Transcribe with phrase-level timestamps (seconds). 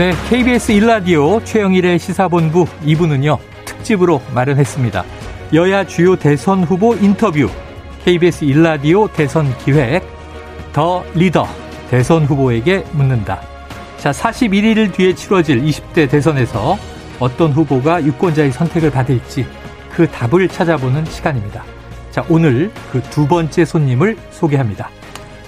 [0.00, 3.36] 네, KBS 일라디오 최영일의 시사본부 2부는요,
[3.66, 5.04] 특집으로 마련했습니다.
[5.52, 7.50] 여야 주요 대선 후보 인터뷰,
[8.06, 10.02] KBS 일라디오 대선 기획,
[10.72, 11.46] 더 리더,
[11.90, 13.42] 대선 후보에게 묻는다.
[13.98, 16.78] 자, 41일 뒤에 치러질 20대 대선에서
[17.18, 19.44] 어떤 후보가 유권자의 선택을 받을지
[19.92, 21.62] 그 답을 찾아보는 시간입니다.
[22.10, 24.88] 자, 오늘 그 두 번째 손님을 소개합니다.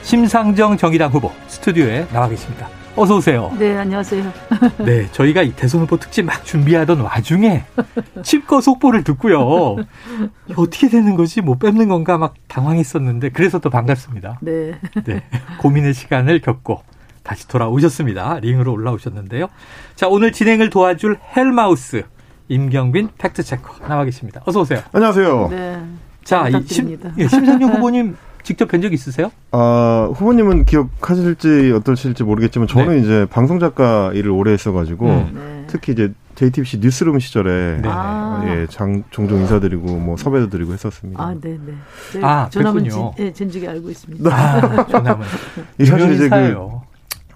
[0.02, 2.68] 심상정 정의당 후보 스튜디오에 나와 계십니다.
[2.94, 3.50] 어서 오세요.
[3.58, 4.32] 네, 안녕하세요.
[4.84, 7.64] 네, 저희가 이 대선 후보 특집 막 준비하던 와중에
[8.22, 9.76] 칩거 속보를 듣고요.
[10.56, 11.40] 어떻게 되는 거지?
[11.40, 14.40] 뭐 뺏는 건가 막 당황했었는데 그래서 또 반갑습니다.
[14.42, 14.78] 네.
[15.04, 15.22] 네.
[15.58, 16.82] 고민의 시간을 겪고
[17.22, 18.40] 다시 돌아오셨습니다.
[18.40, 19.48] 링으로 올라오셨는데요.
[19.96, 22.02] 자, 오늘 진행을 도와줄 헬마우스
[22.48, 24.42] 임경빈 팩트체커 나와 계십니다.
[24.44, 24.80] 어서 오세요.
[24.92, 25.48] 안녕하세요.
[25.50, 25.82] 네.
[26.24, 29.30] 자, 이 심, 예, 심상용 후보님 직접 뵌 적 있으세요?
[29.52, 32.98] 아, 후보님은 기억하실지 어떠실지 모르겠지만 저는 네.
[33.02, 35.32] 이제 방송 작가 일을 오래 했어가지고 음.
[35.34, 35.64] 네.
[35.68, 37.88] 특히 이제 JTBC 뉴스룸 시절에 네.
[37.90, 38.42] 아.
[38.46, 41.22] 예, 장, 종종 인사드리고 뭐 섭외도 드리고 했었습니다.
[41.22, 41.72] 아, 네, 네.
[42.14, 43.10] 네, 아, 전함은 진.
[43.18, 44.30] 예, 진즉에 알고 있습니다.
[44.34, 45.26] 아, 전함은.
[45.78, 46.82] 이 사실 이제 그 사예요.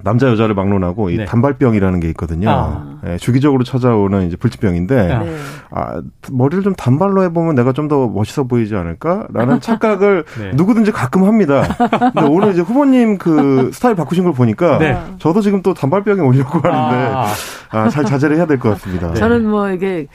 [0.06, 1.24] 남자 여자를 막론하고 이 네.
[1.24, 2.48] 단발병이라는 게 있거든요.
[2.48, 2.86] 아.
[3.06, 5.18] 예, 주기적으로 찾아오는 이제 불치병인데 아.
[5.24, 5.36] 네.
[5.72, 10.50] 아, 머리를 좀 단발로 해보면 내가 좀 더 멋있어 보이지 않을까라는 착각을 네.
[10.54, 11.62] 누구든지 가끔 합니다.
[12.14, 14.98] 근데 오늘 이제 후보님 그 스타일 바꾸신 걸 보니까 네.
[15.18, 17.26] 저도 지금 또 단발병에 오려고 하는데 아,
[17.70, 19.08] 아, 잘 자제를 해야 될 것 같습니다.
[19.08, 19.14] 네.
[19.14, 20.06] 저는 뭐 이게 이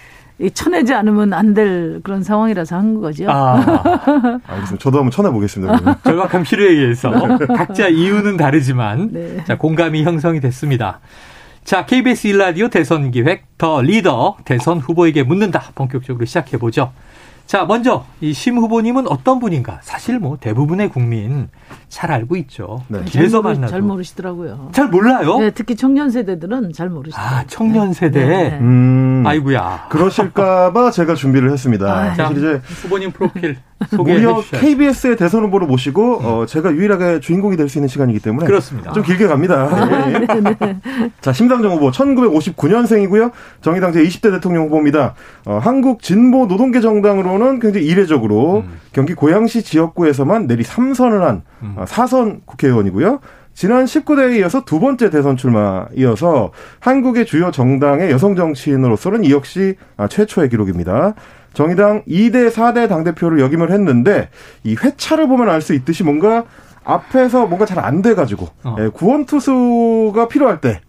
[0.50, 3.26] 쳐내지 않으면 안 될 그런 상황이라서 한 거죠.
[3.30, 3.56] 아,
[4.48, 4.78] 알겠습니다.
[4.80, 6.00] 저도 한번 쳐내보겠습니다.
[6.04, 7.12] 절박한 필요에 의해서
[7.56, 9.44] 각자 이유는 다르지만 네.
[9.46, 11.00] 자 공감이 형성이 됐습니다.
[11.64, 16.92] 자 KBS 일라디오 대선 기획 더 리더 대선 후보에게 묻는다 본격적으로 시작해 보죠.
[17.46, 21.50] 자 먼저 이 심 후보님은 어떤 분인가 사실 뭐 대부분의 국민
[21.92, 22.84] 잘 알고 있죠.
[22.88, 23.00] 네.
[23.00, 24.70] 잘, 길에서 모르, 만나도 잘 모르시더라고요.
[24.72, 25.40] 잘 몰라요.
[25.40, 27.40] 네, 특히 청년 세대들은 잘 모르시더라고요.
[27.40, 28.26] 아 청년 세대.
[28.26, 28.58] 네, 네.
[28.60, 29.88] 음, 아이구야.
[29.90, 31.86] 그러실까봐 제가 준비를 했습니다.
[31.94, 33.58] 아, 자 사실 이제 후보님 프로필
[33.90, 34.66] 소개해 무려 주셔야죠.
[34.66, 38.92] KBS의 대선 후보를 모시고 어, 제가 유일하게 주인공이 될 수 있는 시간이기 때문에 그렇습니다.
[38.94, 39.70] 좀 길게 갑니다.
[40.12, 41.10] 예.
[41.22, 43.32] 자, 심상정 후보 1959년생이고요.
[43.62, 45.14] 정의당 제 20대 대통령 후보입니다.
[45.46, 48.80] 어, 한국 진보 노동계 정당으로는 굉장히 이례적으로 음.
[48.94, 51.76] 경기 고양시 지역구에서만 내리 3선을 한 음.
[51.82, 53.20] 어, 4선 국회의원이고요.
[53.54, 59.76] 지난 19대에 이어서 두 번째 대선 출마 이어서 한국의 주요 정당의 여성 정치인으로서는 이 역시
[59.98, 61.16] 아, 최초의 기록입니다.
[61.54, 64.30] 정의당 2대, 4대 당대표를 역임을 했는데
[64.64, 66.46] 이 회차를 보면 알 수 있듯이 뭔가
[66.86, 68.76] 앞에서 뭔가 잘 안 돼가지고 어.
[68.80, 70.80] 예, 구원투수가 필요할 때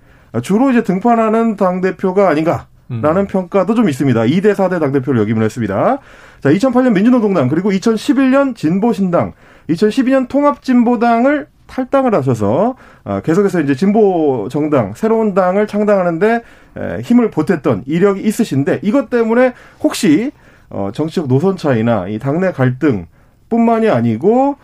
[0.43, 3.27] 주로 이제 등판하는 당대표가 아닌가 라는 음.
[3.27, 4.21] 평가도 좀 있습니다.
[4.21, 5.99] 2대 4대 당대표를 역임을 했습니다.
[6.41, 9.33] 자, 2008년 민주노동당 그리고 2011년 진보신당,
[9.73, 16.43] 2012년 통합진보당을 탈당을 하셔서 아, 계속해서 이제 진보 정당 새로운 당을 창당하는데
[16.77, 20.33] 에, 힘을 보탰던 이력이 있으신데 이것 때문에 혹시
[20.69, 24.57] 어, 정치적 노선 차이나 이 당내 갈등뿐만이 아니고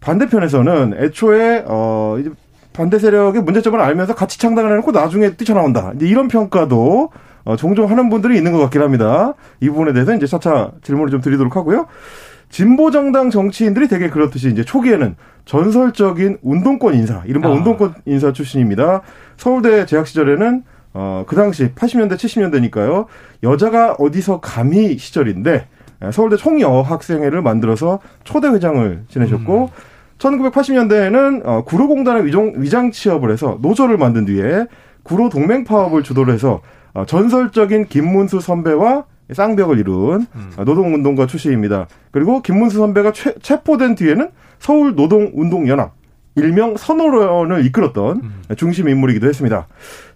[0.00, 2.30] 반대편에서는 애초에 어 이제
[2.72, 5.92] 반대 세력의 문제점을 알면서 같이 창당을 해놓고 나중에 뛰쳐나온다.
[5.94, 7.10] 이제 이런 평가도
[7.44, 9.34] 어, 종종 하는 분들이 있는 것 같긴 합니다.
[9.60, 11.86] 이 부분에 대해서 이제 차차 질문을 좀 드리도록 하고요.
[12.52, 17.52] 진보 정당 정치인들이 되게 그렇듯이 이제 초기에는 전설적인 운동권 인사, 이른바 아.
[17.52, 19.00] 운동권 인사 출신입니다.
[19.38, 20.62] 서울대 재학 시절에는
[20.92, 23.06] 어, 그 당시 80년대, 70년대니까요.
[23.42, 25.66] 여자가 어디서 감히 시절인데
[26.12, 29.70] 서울대 총여학생회를 만들어서 초대 회장을 지내셨고
[30.18, 34.66] 1980년대에는 어, 구로공단의 위장, 위장 취업을 해서 노조를 만든 뒤에
[35.02, 36.60] 구로 동맹 파업을 주도를 해서
[36.92, 41.86] 어, 전설적인 김문수 선배와 쌍벽을 이룬 어, 노동운동가 출신입니다.
[42.10, 45.92] 그리고 김문수 선배가 최, 체포된 뒤에는 서울 노동운동연합
[46.34, 48.22] 일명 선호론을 이끌었던
[48.56, 49.66] 중심 인물이기도 했습니다.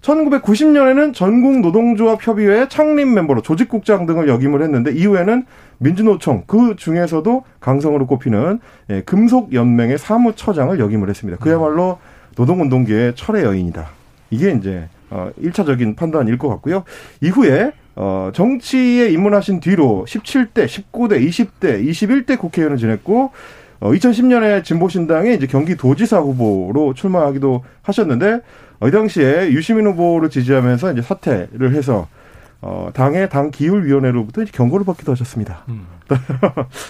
[0.00, 5.44] 1990년에는 전국 노동조합 협의회 창립 멤버로 조직국장 등을 역임을 했는데 이후에는
[5.78, 8.60] 민주노총 그 중에서도 강성으로 꼽히는
[8.90, 11.38] 예, 금속연맹의 사무처장을 역임을 했습니다.
[11.38, 11.98] 그야말로
[12.36, 13.86] 노동운동계의 철의 여인이다.
[14.30, 16.84] 이게 이제 어 1차적인 판단일 것 같고요.
[17.20, 23.32] 이후에 어 정치에 입문하신 뒤로 17대, 19대, 20대, 21대 국회의원을 지냈고
[23.80, 28.40] 어 2010년에 진보신당에 이제 경기도지사 후보로 출마하기도 하셨는데
[28.80, 32.06] 어, 이 당시에 유시민 후보를 지지하면서 이제 사퇴를 해서
[32.60, 35.64] 어 당의 당 기율위원회로부터 이제 경고를 받기도 하셨습니다.
[35.68, 35.86] 음.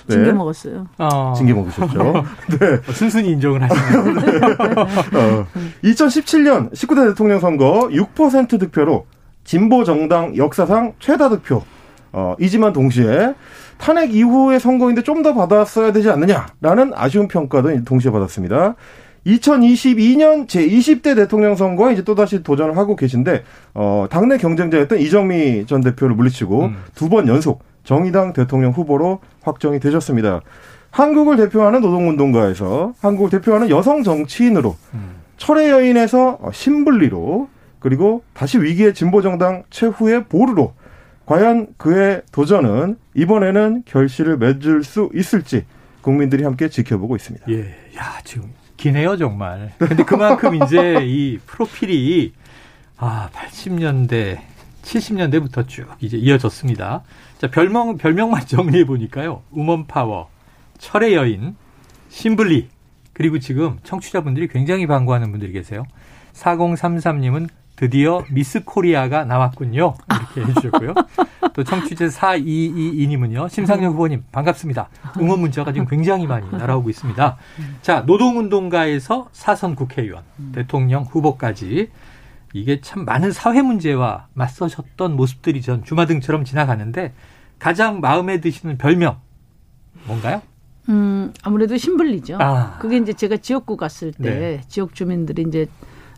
[0.09, 0.87] 징계 먹었어요.
[0.99, 2.25] 어, 징계 먹으셨죠.
[2.59, 2.93] 네.
[2.93, 4.00] 순순히 인정을 하시네요.
[5.14, 5.47] 어,
[5.85, 9.06] 2017년 19대 대통령 선거 6% 득표로
[9.47, 11.63] 진보 정당 역사상 최다 득표.
[12.13, 13.35] 어, 이지만 동시에
[13.79, 18.75] 탄핵 이후의 선거인데 좀 더 받았어야 되지 않느냐라는 아쉬운 평가도 동시에 받았습니다.
[19.27, 23.43] 2022년 제20대 대통령 선거에 이제 또다시 도전을 하고 계신데,
[23.75, 26.77] 어, 당내 경쟁자였던 이정미 전 대표를 물리치고 음.
[26.95, 30.43] 두번 연속 정의당 대통령 후보로 확정이 되셨습니다.
[30.91, 35.17] 한국을 대표하는 노동운동가에서 한국을 대표하는 여성 정치인으로 음.
[35.39, 40.75] 철의 여인에서 신불리로 그리고 다시 위기의 진보 정당 최후의 보루로
[41.26, 45.64] 과연 그의 도전은 이번에는 결실을 맺을 수 있을지
[46.00, 47.46] 국민들이 함께 지켜보고 있습니다.
[47.50, 47.62] 예,
[47.96, 49.73] 야 지금 기네요 정말.
[49.78, 52.32] 근데 그만큼 이제 이 프로필이
[52.96, 54.38] 아 80년대
[54.82, 57.02] 70년대부터 쭉 이제 이어졌습니다.
[57.38, 59.43] 자 별명 별명만 정리해 보니까요.
[59.50, 60.31] 우먼 파워,
[60.78, 61.56] 철의 여인,
[62.09, 62.69] 심블리
[63.12, 65.84] 그리고 지금 청취자분들이 굉장히 반가워하는 분들이 계세요.
[66.34, 69.94] 4033님은 드디어 미스 코리아가 나왔군요.
[70.11, 70.94] 이렇게 해주셨고요.
[71.52, 73.50] 또 청취자 4222님은요.
[73.50, 74.88] 심상정 후보님 반갑습니다.
[75.19, 77.37] 응원 문자가 지금 굉장히 많이 날아오고 있습니다.
[77.82, 81.90] 자 노동운동가에서 사선 국회의원, 대통령 후보까지
[82.55, 87.12] 이게 참 많은 사회 문제와 맞서셨던 모습들이 전 주마등처럼 지나가는데
[87.58, 89.19] 가장 마음에 드시는 별명
[90.06, 90.40] 뭔가요?
[90.88, 92.38] 음, 아무래도 신불리죠.
[92.40, 92.78] 아.
[92.78, 94.61] 그게 이제 제가 지역구 갔을 때 네.
[94.69, 95.67] 지역 주민들이 이제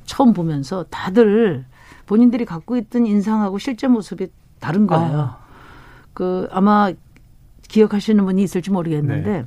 [0.09, 1.65] 처음 보면서 다들
[2.07, 4.29] 본인들이 갖고 있던 인상하고 실제 모습이
[4.59, 5.19] 다른 거예요.
[5.19, 5.39] 아.
[6.15, 6.91] 그 아마
[7.69, 9.45] 기억하시는 분이 있을지 모르겠는데 네.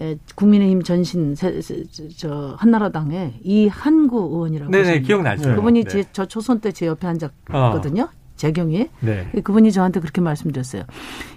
[0.00, 1.82] 예, 국민의힘 전신 세, 세,
[2.16, 5.56] 저 한나라당의 이한구 의원이라고 네네 네, 기억나죠.
[5.56, 5.90] 그분이 네.
[5.90, 8.02] 제, 저 초선 때 제 옆에 앉았거든요.
[8.04, 8.08] 어.
[8.36, 9.28] 재경이 네.
[9.42, 10.84] 그분이 저한테 그렇게 말씀드렸어요.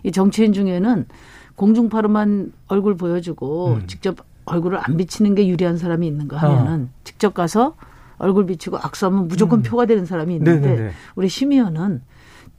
[0.04, 1.08] 이 정치인 중에는
[1.56, 3.88] 공중파로만 얼굴 보여주고 음.
[3.88, 7.00] 직접 얼굴을 안 비치는 게 유리한 사람이 있는가 하면은 어.
[7.04, 7.76] 직접 가서
[8.22, 9.64] 얼굴 비치고 악수하면 무조건 음.
[9.64, 10.92] 표가 되는 사람이 있는데 네네네.
[11.16, 12.02] 우리 심의원은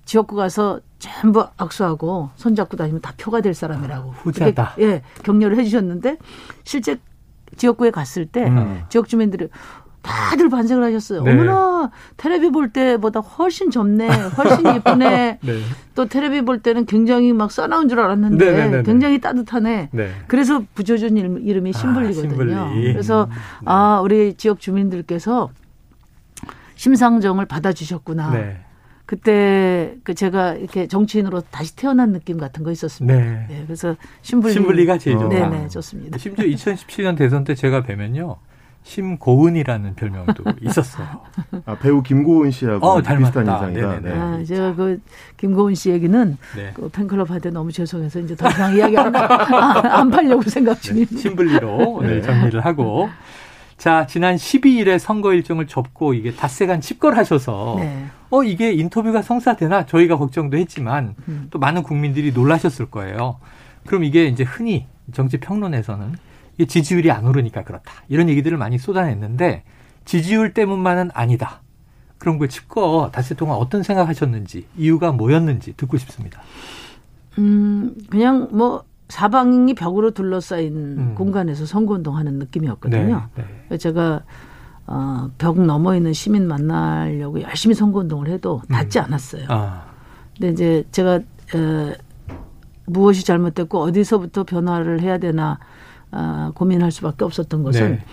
[0.05, 4.11] 지역구 가서 전부 악수하고 손잡고 다니면 다 표가 될 사람이라고.
[4.11, 4.75] 아, 후자다.
[4.81, 6.19] 예, 격려를 해주셨는데
[6.65, 6.99] 실제
[7.57, 8.83] 지역구에 갔을 때 음.
[8.89, 9.49] 지역 주민들이
[10.03, 11.23] 다들 반색을 하셨어요.
[11.23, 11.33] 네.
[11.33, 15.39] 어머나 테레비 볼 때보다 훨씬 젊네, 훨씬 예쁘네.
[15.43, 15.61] 네.
[15.95, 18.65] 또 테레비 볼 때는 굉장히 막 싸나운 줄 알았는데 네네네네.
[18.65, 18.83] 네, 네, 네.
[18.83, 19.89] 굉장히 따뜻하네.
[19.93, 20.11] 네.
[20.27, 22.61] 그래서 부조준 이름이 신불리거든요.
[22.61, 22.93] 아, 신불리.
[22.93, 23.29] 그래서
[23.65, 25.51] 아 우리 지역 주민들께서
[26.75, 28.31] 심상정을 받아주셨구나.
[28.33, 28.61] 네.
[29.07, 33.15] 그때 그 제가 이렇게 정치인으로 다시 태어난 느낌 같은 거 있었습니다.
[33.15, 33.47] 네.
[33.49, 34.53] 네 그래서 신불리.
[34.55, 35.29] 신불리가 제일 좋다.
[35.29, 36.19] 네네, 좋습니다.
[36.19, 38.37] 심지어 2017년 대선 때 제가 뵈면요.
[38.85, 41.07] 심고은이라는 별명도 있었어요.
[41.67, 44.01] 아, 배우 김고은 씨하고 어, 비슷한 인상이다.
[44.01, 44.13] 네.
[44.13, 45.01] 아, 제가 그
[45.37, 46.71] 김고은 씨 얘기는 네.
[46.75, 50.81] 그 팬클럽 할 때 너무 죄송해서 이제 더 이상 이야기 안, 안 팔려고 생각 네,
[50.81, 51.19] 중입니다.
[51.19, 53.09] 심블리로 네, 네, 정리를 하고.
[53.79, 58.07] 자, 지난 12일에 선거 일정을 접고 이게 닷새간 집권하셔서 네.
[58.31, 61.49] 어, 이게 인터뷰가 성사되나 저희가 걱정도 했지만 음.
[61.51, 63.39] 또 많은 국민들이 놀라셨을 거예요.
[63.87, 66.15] 그럼 이게 이제 흔히 정치 평론에서는
[66.59, 67.93] 지지율이 안 오르니까 그렇다.
[68.09, 69.65] 이런 얘기들을 많이 쏟아냈는데
[70.05, 71.61] 지지율 때문만은 아니다.
[72.19, 76.41] 그런 걸 짚고 닷새 동안 어떤 생각하셨는지 이유가 뭐였는지 듣고 싶습니다.
[77.39, 81.15] 음 그냥 뭐 사방이 벽으로 둘러싸인 음.
[81.17, 83.29] 공간에서 선거운동하는 느낌이었거든요.
[83.35, 83.77] 네, 네.
[83.77, 84.23] 제가
[84.87, 89.05] 어, 벽 너머 있는 시민 만나려고 열심히 선거운동을 해도 닿지 음.
[89.05, 89.47] 않았어요.
[89.49, 89.85] 아.
[90.35, 91.97] 근데 이제 제가 에,
[92.87, 95.59] 무엇이 잘못됐고 어디서부터 변화를 해야 되나
[96.13, 98.05] 아, 고민할 수밖에 없었던 것은 네.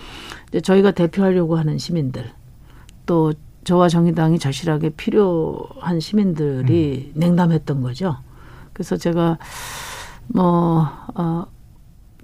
[0.48, 2.24] 이제 저희가 대표하려고 하는 시민들
[3.06, 3.32] 또
[3.64, 7.20] 저와 정의당이 절실하게 필요한 시민들이 음.
[7.20, 8.16] 냉담했던 거죠.
[8.72, 9.38] 그래서 제가
[10.28, 11.44] 뭐 어,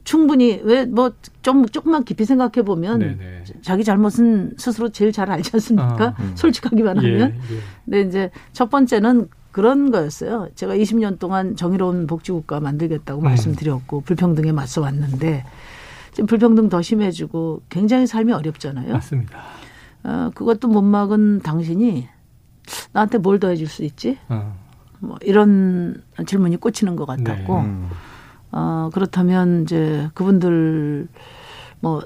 [0.04, 3.00] 충분히 왜 뭐 좀 조금만 깊이 생각해 보면
[3.62, 6.06] 자기 잘못은 스스로 제일 잘 알지 않습니까?
[6.08, 6.32] 아, 음.
[6.34, 7.12] 솔직하기만 하면.
[7.12, 7.34] 예, 예.
[7.84, 10.48] 근데 이제 첫 번째는 그런 거였어요.
[10.54, 13.24] 제가 20년 동안 정의로운 복지국가 만들겠다고 음.
[13.24, 15.46] 말씀드렸고 불평등에 맞서 왔는데
[16.12, 18.92] 지금 불평등 더 심해지고 굉장히 삶이 어렵잖아요.
[18.92, 19.38] 맞습니다.
[20.04, 22.06] 어, 그것도 못 막은 당신이
[22.92, 24.18] 나한테 뭘 더 해줄 수 있지?
[24.28, 24.54] 어.
[24.98, 27.64] 뭐 이런 질문이 꽂히는 것 같았고, 네.
[27.64, 27.88] 음.
[28.52, 31.08] 어, 그렇다면 이제 그분들
[31.80, 32.02] 뭐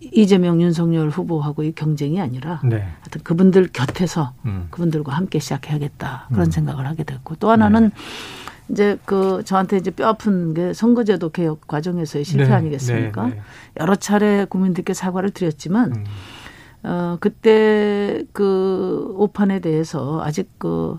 [0.00, 2.76] 이재명 윤석열 후보하고 이 경쟁이 아니라 네.
[3.00, 4.68] 하여튼 그분들 곁에서 음.
[4.70, 6.50] 그분들과 함께 시작해야겠다 그런 음.
[6.50, 7.90] 생각을 하게 됐고 또 하나는 네.
[8.70, 12.54] 이제 그 저한테 이제 뼈 아픈 게 선거제도 개혁 과정에서의 실패 네.
[12.54, 13.26] 아니겠습니까?
[13.26, 13.34] 네.
[13.34, 13.42] 네.
[13.80, 16.04] 여러 차례 국민들께 사과를 드렸지만 음.
[16.84, 20.98] 어 그때 그 오판에 대해서 아직 그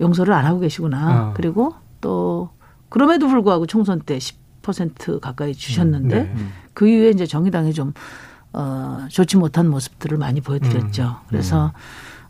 [0.00, 1.30] 용서를 안 하고 계시구나.
[1.30, 1.34] 어.
[1.34, 2.50] 그리고 또
[2.88, 6.34] 그럼에도 불구하고 총선 때10% 가까이 주셨는데 음.
[6.34, 6.46] 네.
[6.72, 7.92] 그 이후에 이제 정의당이 좀
[8.58, 11.02] 어, 좋지 못한 모습들을 많이 보여드렸죠.
[11.04, 11.26] 음.
[11.28, 11.72] 그래서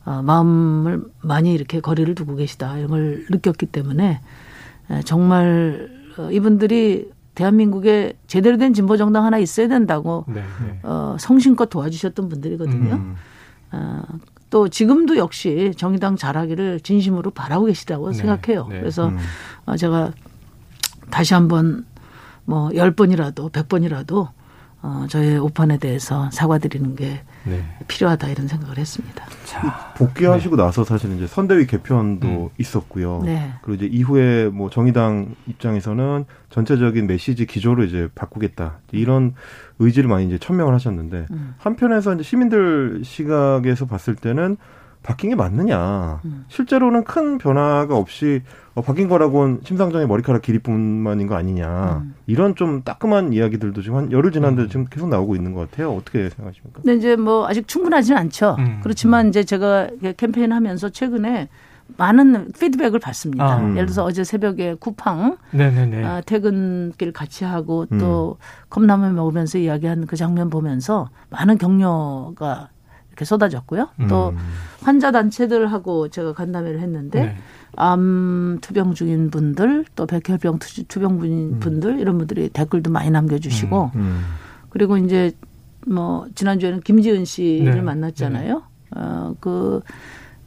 [0.05, 0.11] 음.
[0.11, 4.21] 어, 마음을 많이 이렇게 거리를 두고 계시다 이런 걸 느꼈기 때문에
[5.05, 10.81] 정말 어, 이분들이 대한민국에 제대로 된 진보 정당 하나 있어야 된다고 네, 네.
[10.83, 12.95] 어, 성심껏 도와주셨던 분들이거든요.
[12.95, 13.17] 음.
[13.73, 14.03] 어,
[14.51, 18.67] 또 지금도 역시 정의당 잘하기를 진심으로 바라고 계시다고 네, 생각해요.
[18.69, 18.81] 네.
[18.81, 19.19] 그래서 음.
[19.65, 20.13] 어, 제가
[21.11, 21.87] 다시 한번
[22.45, 24.29] 뭐 10번이라도 100번이라도
[24.81, 27.65] 어, 저의 오판에 대해서 사과드리는 게 네.
[27.89, 29.25] 필요하다 이런 생각을 했습니다.
[29.45, 30.63] 자, 복귀하시고 네.
[30.63, 32.49] 나서 사실 이제 선대위 개편도 음.
[32.59, 33.23] 있었고요.
[33.25, 33.53] 네.
[33.63, 39.35] 그리고 이제 이후에 뭐 정의당 입장에서는 전체적인 메시지 기조를 이제 바꾸겠다 이런
[39.81, 41.55] 의지를 많이 이제 천명을 하셨는데 음.
[41.59, 44.57] 한편에서 이제 시민들 시각에서 봤을 때는
[45.03, 46.21] 바뀐 게 맞느냐.
[46.25, 46.45] 음.
[46.49, 48.43] 실제로는 큰 변화가 없이
[48.75, 52.03] 어, 바뀐 거라고는 심상정의 머리카락 길이뿐만인 거 아니냐.
[52.03, 52.15] 음.
[52.27, 54.69] 이런 좀 따끔한 이야기들도 지금 한 열흘 지났는데 음.
[54.69, 55.93] 지금 계속 나오고 있는 것 같아요.
[55.93, 56.83] 어떻게 생각하십니까?
[56.83, 58.57] 근데 이제 뭐 아직 충분하지는 않죠.
[58.59, 58.81] 음.
[58.83, 61.49] 그렇지만 이제 제가 캠페인 하면서 최근에
[61.97, 63.45] 많은 피드백을 받습니다.
[63.45, 63.71] 아, 음.
[63.71, 65.39] 예를 들어서 어제 새벽에 쿠팡
[66.05, 68.69] 아, 퇴근길 같이 하고 또 음.
[68.69, 72.69] 컵라면 먹으면서 이야기한 그 장면 보면서 많은 격려가
[73.19, 73.89] 이렇게 쏟아졌고요.
[74.01, 74.09] 음.
[74.09, 74.33] 또
[74.81, 77.37] 환자 단체들하고 제가 간담회를 했는데 네.
[77.77, 81.61] 암 투병 중인 분들 또 백혈병 투병 음.
[81.61, 81.99] 분들 음.
[81.99, 84.01] 이런 분들이 댓글도 많이 남겨주시고 음.
[84.01, 84.25] 음.
[84.71, 85.33] 그리고 이제
[85.87, 87.81] 뭐 지난주에는 김지은 씨를 네.
[87.81, 88.55] 만났잖아요.
[88.55, 89.01] 네.
[89.01, 89.81] 어그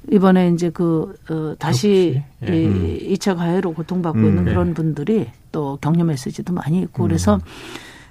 [0.10, 2.64] 이번에 이제 그 어, 다시 예.
[2.64, 4.52] 이 2차 가해로 고통받고 음, 있는 네.
[4.52, 7.40] 그런 분들이 또 격려 메시지도 많이 있고 그래서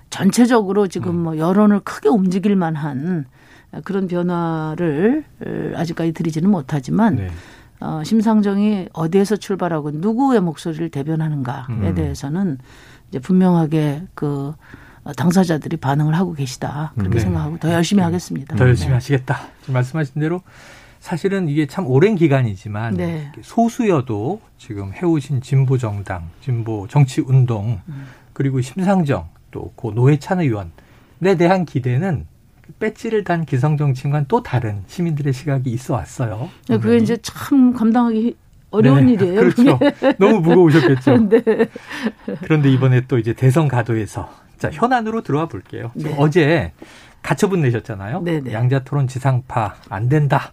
[0.09, 3.27] 전체적으로 지금 뭐 여론을 크게 움직일 만한
[3.85, 5.25] 그런 변화를
[5.77, 7.31] 아직까지 드리지는 못하지만 네.
[7.81, 11.95] 어, 심상정이 어디에서 출발하고 누구의 목소리를 대변하는가에 음.
[11.95, 12.59] 대해서는
[13.09, 14.53] 이제 분명하게 그
[15.17, 17.21] 당사자들이 반응을 하고 계시다 그렇게 네.
[17.21, 18.05] 생각하고 더 열심히 네.
[18.05, 18.57] 하겠습니다.
[18.57, 18.95] 더 열심히 네.
[18.95, 19.41] 하시겠다.
[19.61, 20.43] 지금 말씀하신 대로
[20.99, 23.33] 사실은 이게 참 오랜 기간이지만 네.
[23.41, 28.07] 소수여도 지금 해오신 진보 정당, 진보 정치 운동 음.
[28.35, 32.27] 그리고 심상정 또 고 노회찬 의원에 대한 기대는
[32.79, 36.49] 배지를 단 기성 정치인과는 또 다른 시민들의 시각이 있어 왔어요.
[36.69, 38.37] 네, 그게 이제 참 감당하기
[38.71, 39.41] 어려운 네, 일이에요.
[39.41, 39.79] 그렇죠.
[40.19, 41.17] 너무 무거우셨겠죠.
[41.29, 41.43] 네.
[42.43, 45.91] 그런데 이번에 또 이제 대선 가도에서 자 현안으로 들어와 볼게요.
[45.95, 46.15] 네.
[46.19, 46.73] 어제
[47.23, 48.23] 가처분 내셨잖아요.
[48.23, 48.53] 네, 네.
[48.53, 50.53] 양자 토론 지상파 안 된다.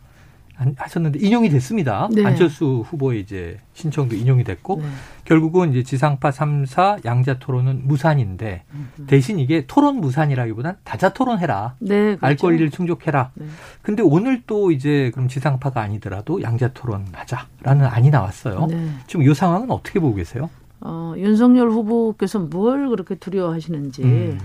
[0.76, 2.10] 하셨는데 인용이 됐습니다.
[2.12, 2.26] 네.
[2.26, 4.88] 안철수 후보의 이제 신청도 인용이 됐고 네.
[5.26, 8.64] 결국은 이제 지상파 3사 양자 토론은 무산인데
[9.06, 11.76] 대신 이게 토론 무산이라기보단 다자 토론해라.
[11.80, 12.26] 네, 그렇죠.
[12.26, 13.32] 알 권리를 충족해라.
[13.36, 13.46] 네.
[13.82, 18.66] 근데 오늘 또 이제 그럼 지상파가 아니더라도 양자 토론 하자라는 안이 나왔어요.
[18.68, 18.90] 네.
[19.06, 20.50] 지금 이 상황은 어떻게 보고 계세요?
[20.80, 24.40] 어, 윤석열 후보께서 뭘 그렇게 두려워하시는지 음.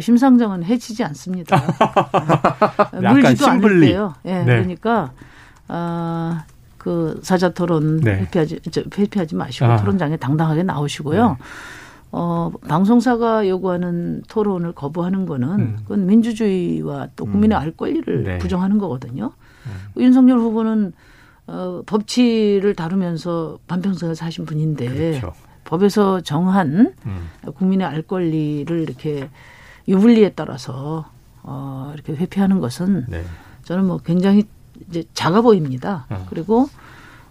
[0.00, 1.62] 심상정은 해치지 않습니다.
[3.00, 4.14] 물지도 않을때요.
[4.24, 4.44] 예, 네.
[4.44, 5.12] 그러니까
[5.68, 6.44] 아,
[6.78, 8.20] 그 사자 토론 네.
[8.20, 8.60] 회피하지
[8.98, 9.76] 회피하지 마시고 아.
[9.78, 11.28] 토론장에 당당하게 나오시고요.
[11.30, 11.36] 네.
[12.12, 15.76] 어, 방송사가 요구하는 토론을 거부하는 거는 음.
[15.82, 17.60] 그건 민주주의와 또 국민의 음.
[17.60, 18.38] 알 권리를 네.
[18.38, 19.32] 부정하는 거거든요.
[19.66, 20.00] 음.
[20.00, 20.92] 윤석열 후보는
[21.46, 25.32] 어, 법치를 다루면서 반평생을 사신 분인데 그렇죠.
[25.64, 27.28] 법에서 정한 음.
[27.54, 29.28] 국민의 알 권리를 이렇게
[29.88, 31.10] 유불리에 따라서
[31.42, 33.24] 어, 이렇게 회피하는 것은 네.
[33.64, 34.44] 저는 뭐 굉장히
[34.88, 36.06] 이제 작아 보입니다.
[36.10, 36.26] 어.
[36.28, 36.68] 그리고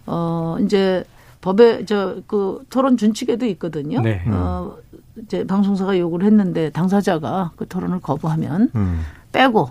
[0.06, 1.04] 어 이제
[1.40, 4.00] 법에 저 그 토론 준칙에도 있거든요.
[4.00, 4.22] 네.
[4.28, 4.76] 어
[5.16, 9.00] 이제 방송사가 요구를 했는데 당사자가 그 토론을 거부하면 음.
[9.32, 9.68] 빼고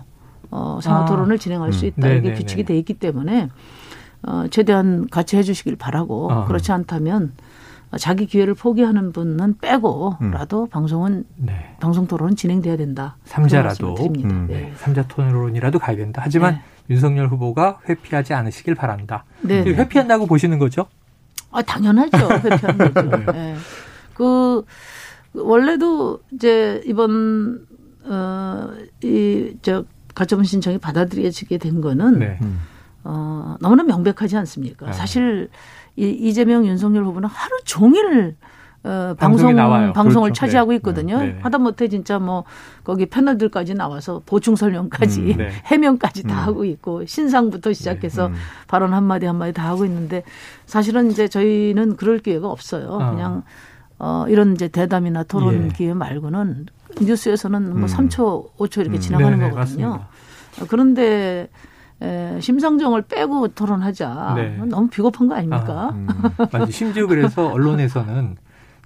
[0.50, 1.04] 어 상호 아.
[1.04, 1.88] 토론을 진행할 수 음.
[1.88, 2.08] 있다.
[2.08, 2.16] 음.
[2.18, 3.48] 이게 네, 규칙이 돼 있기 때문에
[4.22, 6.44] 어 최대한 같이 해 주시길 바라고 어.
[6.46, 7.32] 그렇지 않다면
[7.98, 10.68] 자기 기회를 포기하는 분은 빼고라도 음.
[10.68, 11.76] 방송은 네.
[11.80, 13.16] 방송 토론은 진행돼야 된다.
[13.24, 14.46] 삼자라도 음.
[14.48, 14.72] 네.
[14.76, 16.22] 삼자 토론이라도 가야 된다.
[16.24, 16.60] 하지만 네.
[16.90, 19.24] 윤석열 후보가 회피하지 않으시길 바랍니다.
[19.40, 19.62] 네.
[19.64, 20.86] 회피한다고 보시는 거죠?
[21.50, 22.16] 아 당연하죠.
[22.18, 23.08] 회피하는 거죠.
[23.32, 23.32] 네.
[23.32, 23.56] 네.
[24.14, 24.64] 그
[25.32, 27.66] 원래도 이제 이번
[29.02, 32.38] 어이저 가처분 신청이 받아들여지게 된 거는 네.
[33.02, 34.88] 어 너무나 명백하지 않습니까?
[34.88, 34.92] 아.
[34.92, 35.48] 사실
[35.96, 38.36] 이, 이재명 윤석열 후보는 하루 종일
[38.84, 40.32] 어, 방송 방송을 그렇죠.
[40.34, 40.76] 차지하고 네.
[40.76, 41.18] 있거든요.
[41.18, 41.26] 네.
[41.32, 41.38] 네.
[41.40, 42.44] 하다못해 진짜 뭐
[42.84, 45.50] 거기 패널들까지 나와서 보충 설명까지 음, 네.
[45.64, 46.48] 해명까지 다 음.
[46.48, 48.34] 하고 있고 신상부터 시작해서 네.
[48.34, 48.38] 음.
[48.68, 50.22] 발언 한 마디 한 마디 다 하고 있는데
[50.66, 52.88] 사실은 이제 저희는 그럴 기회가 없어요.
[52.90, 53.10] 어.
[53.10, 53.42] 그냥
[53.98, 55.68] 어 이런 이제 대담이나 토론 예.
[55.68, 56.66] 기회 말고는
[57.00, 57.86] 뉴스에서는 뭐 음.
[57.86, 59.00] 3초, 5초 이렇게 음.
[59.00, 59.88] 지나가는 네, 거거든요.
[59.88, 60.68] 맞습니다.
[60.68, 61.48] 그런데
[62.02, 64.36] 에, 심상정을 빼고 토론하자.
[64.66, 65.94] 너무 비겁한 거 아닙니까?
[66.52, 66.70] 아, 음.
[66.70, 68.36] 심지어 그래서 언론에서는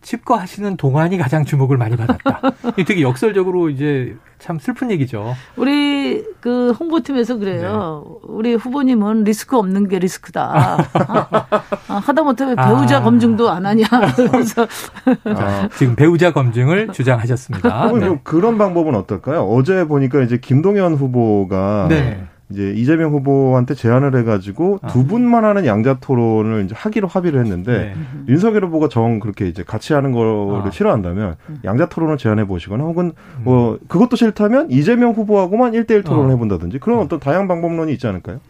[0.02, 2.40] 집거하시는 동안이 가장 주목을 많이 받았다.
[2.87, 5.35] 되게 역설적으로 이제 참 슬픈 얘기죠.
[5.57, 8.05] 우리 그 홍보팀에서 그래요.
[8.05, 8.19] 네.
[8.28, 10.78] 우리 후보님은 리스크 없는 게 리스크다.
[11.88, 13.02] 아, 하다못해 배우자 아.
[13.02, 13.87] 검증도 안 하냐.
[14.14, 14.67] 그래서
[15.25, 15.69] 아.
[15.76, 17.93] 지금 배우자 검증을 주장하셨습니다.
[17.93, 18.21] 네.
[18.23, 19.43] 그런 방법은 어떨까요?
[19.43, 22.26] 어제 보니까 이제 김동연 후보가 네.
[22.50, 24.87] 이제 이재명 후보한테 제안을 해가지고 아.
[24.88, 27.95] 두 분만 하는 양자 토론을 이제 하기로 합의를 했는데 네.
[28.28, 30.71] 윤석열 후보가 정 그렇게 이제 같이 하는 거를 아.
[30.71, 31.61] 싫어한다면 음.
[31.64, 33.45] 양자 토론을 제안해 보시거나 혹은 음.
[33.45, 36.33] 뭐 그것도 싫다면 이재명 후보하고만 일대일 토론을 어.
[36.33, 38.40] 해본다든지 그런 어떤 다양 방법론이 있지 않을까요?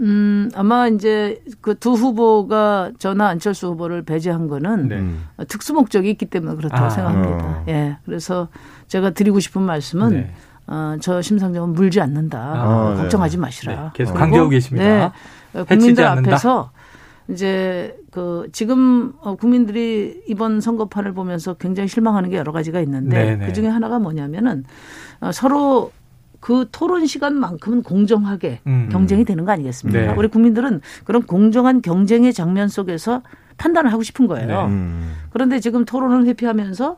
[0.00, 5.04] 음, 아마 이제 그 두 후보가 저나 안철수 후보를 배제한 거는 네.
[5.46, 6.90] 특수 목적이 있기 때문에 그렇다고 아.
[6.90, 7.44] 생각합니다.
[7.44, 7.64] 어.
[7.68, 7.96] 예.
[8.04, 8.48] 그래서
[8.86, 10.32] 제가 드리고 싶은 말씀은 네.
[10.68, 12.38] 어, 저 심상정은 물지 않는다.
[12.38, 13.02] 아, 네.
[13.02, 13.72] 걱정하지 마시라.
[13.74, 15.12] 네, 계속 강조하고 계십니다.
[15.52, 16.70] 네, 국민들 앞에서
[17.28, 23.36] 이제 그 지금 어, 국민들이 이번 선거판을 보면서 굉장히 실망하는 게 여러 가지가 있는데 네네.
[23.36, 23.46] 네.
[23.46, 24.64] 그 중에 하나가 뭐냐면은
[25.20, 25.90] 어, 서로
[26.40, 28.88] 그 토론 시간만큼은 공정하게 음.
[28.92, 29.98] 경쟁이 되는 거 아니겠습니까?
[29.98, 30.14] 네.
[30.16, 33.22] 우리 국민들은 그런 공정한 경쟁의 장면 속에서
[33.56, 34.46] 판단을 하고 싶은 거예요.
[34.46, 34.54] 네.
[34.66, 35.14] 음.
[35.30, 36.96] 그런데 지금 토론을 회피하면서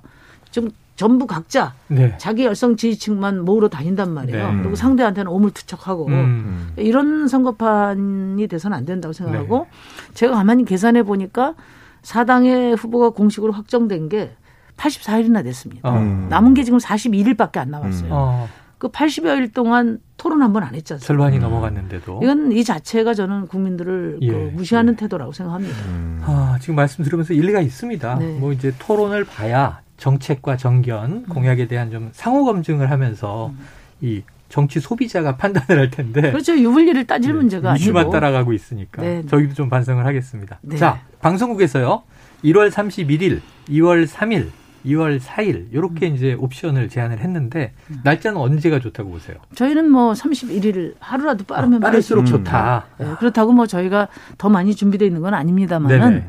[0.50, 2.14] 좀 전부 각자 네.
[2.18, 4.52] 자기 열성 지지층만 모으러 다닌단 말이에요.
[4.52, 4.58] 네.
[4.58, 6.72] 그리고 상대한테는 오물투척하고 음.
[6.76, 10.12] 이런 선거판이 돼서는 안 된다고 생각하고 네.
[10.12, 11.54] 제가 가만히 계산해 보니까
[12.02, 14.32] 사당의 후보가 공식으로 확정된 게
[14.76, 15.90] 84일이나 됐습니다.
[15.90, 16.26] 음.
[16.28, 18.08] 남은 게 지금 41일밖에 안 남았어요.
[18.08, 18.12] 음.
[18.12, 18.48] 어.
[18.76, 21.00] 그 80여일 동안 토론 한 번 안 했잖아요.
[21.00, 21.40] 절반이 음.
[21.40, 22.20] 넘어갔는데도.
[22.22, 24.30] 이건 이 자체가 저는 국민들을 그 예.
[24.32, 24.96] 그 무시하는 예.
[24.96, 25.74] 태도라고 생각합니다.
[25.88, 26.20] 음.
[26.26, 28.18] 아, 지금 말씀 들으면서 일리가 있습니다.
[28.18, 28.38] 네.
[28.38, 31.24] 뭐 이제 토론을 봐야 정책과 정견, 음.
[31.28, 33.58] 공약에 대한 좀 상호 검증을 하면서 음.
[34.00, 36.32] 이 정치 소비자가 판단을 할 텐데.
[36.32, 36.58] 그렇죠.
[36.58, 37.36] 유불리를 따질 네.
[37.38, 37.82] 문제가 아니고.
[37.82, 39.02] 이슈만 따라가고 있으니까.
[39.02, 39.24] 네.
[39.26, 40.58] 저희도 좀 반성을 하겠습니다.
[40.62, 40.76] 네.
[40.76, 42.02] 자, 방송국에서요.
[42.44, 44.48] 1월 31일, 2월 3일,
[44.86, 46.16] 2월 4일 이렇게 음.
[46.16, 48.00] 이제 옵션을 제안을 했는데 음.
[48.02, 49.36] 날짜는 언제가 좋다고 보세요?
[49.54, 52.86] 저희는 뭐 31일 하루라도 빠르면 아, 빠를수록 좋다.
[52.98, 53.06] 네.
[53.18, 56.24] 그렇다고 뭐 저희가 더 많이 준비되어 있는 건 아닙니다만은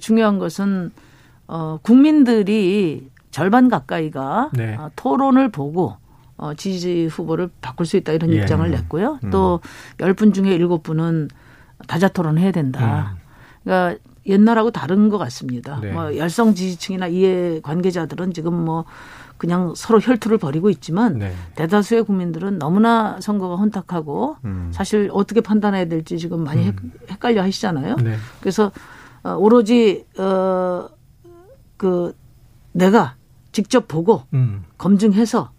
[0.00, 0.90] 중요한 것은
[1.46, 4.76] 어, 국민들이 절반 가까이가 네.
[4.76, 5.96] 어, 토론을 보고
[6.36, 8.36] 어, 지지 후보를 바꿀 수 있다 이런 예.
[8.36, 9.18] 입장을 냈고요.
[9.24, 9.30] 음.
[9.30, 9.60] 또
[9.98, 11.30] 10분 중에 7분은
[11.86, 13.12] 다자 토론 해야 된다.
[13.12, 13.18] 음.
[13.64, 15.80] 그러니까 옛날하고 다른 것 같습니다.
[15.80, 15.92] 네.
[15.92, 18.84] 뭐 열성 지지층이나 이해 관계자들은 지금 뭐
[19.36, 21.32] 그냥 서로 혈투를 벌이고 있지만 네.
[21.56, 24.70] 대다수의 국민들은 너무나 선거가 혼탁하고 음.
[24.72, 26.92] 사실 어떻게 판단해야 될지 지금 많이 음.
[27.10, 27.96] 헷갈려 하시잖아요.
[27.96, 28.16] 네.
[28.40, 28.70] 그래서
[29.24, 30.88] 어, 오로지 어
[31.82, 32.14] 그
[32.70, 33.16] 내가
[33.50, 34.62] 직접 보고 음.
[34.78, 35.50] 검증해서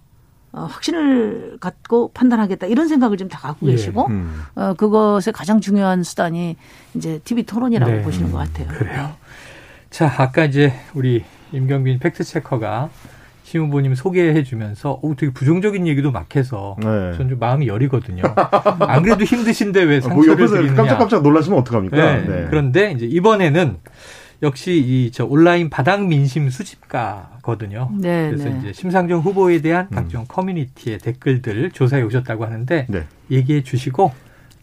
[0.53, 3.71] 어, 확신을 갖고 판단하겠다 이런 생각을 좀다 갖고 예.
[3.71, 4.41] 계시고 음.
[4.55, 6.55] 어, 그것의 가장 중요한 수단이
[6.93, 8.01] 이제 TV 토론이라고 네.
[8.03, 8.69] 보시는 것 같아요.
[8.69, 9.01] 그래요.
[9.01, 9.13] 네.
[9.89, 12.89] 자 아까 이제 우리 임경빈 fact checker가
[13.43, 17.17] 심 후보님 소개해 주면서 오, 되게 부정적인 얘기도 막 해서 네.
[17.17, 18.23] 전 좀 마음이 여리거든요.
[18.79, 20.75] 안 그래도 힘드신데 왜 뭐 상처를 뭐 드리느냐.
[20.75, 21.97] 깜짝깜짝 놀라시면 어떡합니까?
[21.97, 22.21] 네.
[22.25, 22.47] 네.
[22.49, 23.77] 그런데 이제 이번에는
[24.43, 27.89] 역시 이 저 온라인 바닥 민심 수집가거든요.
[27.99, 28.57] 네, 그래서 네.
[28.59, 29.95] 이제 심상정 후보에 대한 음.
[29.95, 30.25] 각종 음.
[30.27, 33.03] 커뮤니티의 댓글들 조사해 오셨다고 하는데 네.
[33.31, 34.11] 얘기해 주시고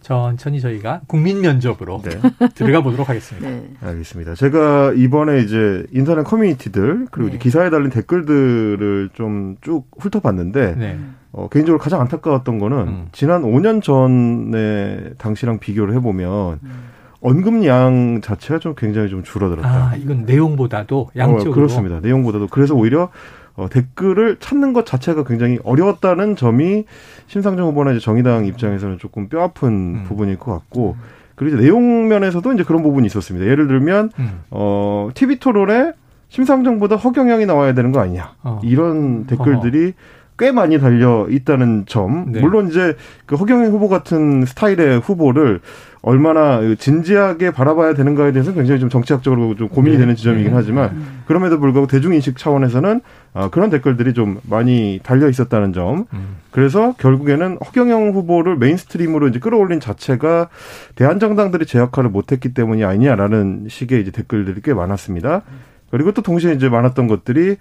[0.03, 2.11] 천천히 저희가 국민 면접으로 네.
[2.55, 3.49] 들어가 보도록 하겠습니다.
[3.49, 3.71] 네.
[3.83, 4.35] 알겠습니다.
[4.35, 7.38] 제가 이번에 이제 인터넷 커뮤니티들 그리고 네.
[7.38, 10.99] 기사에 달린 댓글들을 좀 쭉 훑어봤는데 네.
[11.33, 13.09] 어, 개인적으로 가장 안타까웠던 거는 음.
[13.12, 16.71] 지난 5년 전에 당시랑 비교를 해보면 음.
[17.20, 19.68] 언급량 자체가 좀 굉장히 좀 줄어들었다.
[19.68, 21.50] 아, 이건 내용보다도 양적으로.
[21.50, 22.00] 어, 그렇습니다.
[22.00, 23.11] 내용보다도 그래서 오히려
[23.54, 26.85] 어, 댓글을 찾는 것 자체가 굉장히 어려웠다는 점이
[27.26, 30.04] 심상정 후보나 이제 정의당 입장에서는 조금 뼈 아픈 음.
[30.06, 30.96] 부분일 것 같고
[31.35, 33.46] 그리고 이제 내용 면에서도 이제 그런 부분이 있었습니다.
[33.46, 34.40] 예를 들면 음.
[34.50, 35.92] 어 TV 토론에
[36.28, 38.61] 심상정보다 허경영이 나와야 되는 거 아니냐 어.
[38.64, 39.92] 이런 댓글들이 어허.
[40.38, 42.33] 꽤 많이 달려 있다는 점.
[42.33, 42.40] 네.
[42.40, 45.61] 물론 이제 그 허경영 후보 같은 스타일의 후보를
[46.03, 50.01] 얼마나 진지하게 바라봐야 되는가에 대해서는 굉장히 좀 정치학적으로 좀 고민이 네.
[50.01, 50.57] 되는 지점이긴 네.
[50.57, 51.23] 하지만 음.
[51.27, 53.03] 그럼에도 불구하고 대중인식 차원에서는
[53.35, 56.07] 아, 그런 댓글들이 좀 많이 달려 있었다는 점.
[56.15, 56.37] 음.
[56.51, 60.49] 그래서 결국에는 허경영 후보를 mainstream으로 이제 끌어올린 자체가
[60.94, 65.43] 대안정당들이 제 역할을 못했기 때문이 아니냐라는 식의 이제 댓글들이 꽤 많았습니다.
[65.91, 67.57] 그리고 또 동시에 이제 많았던 것들이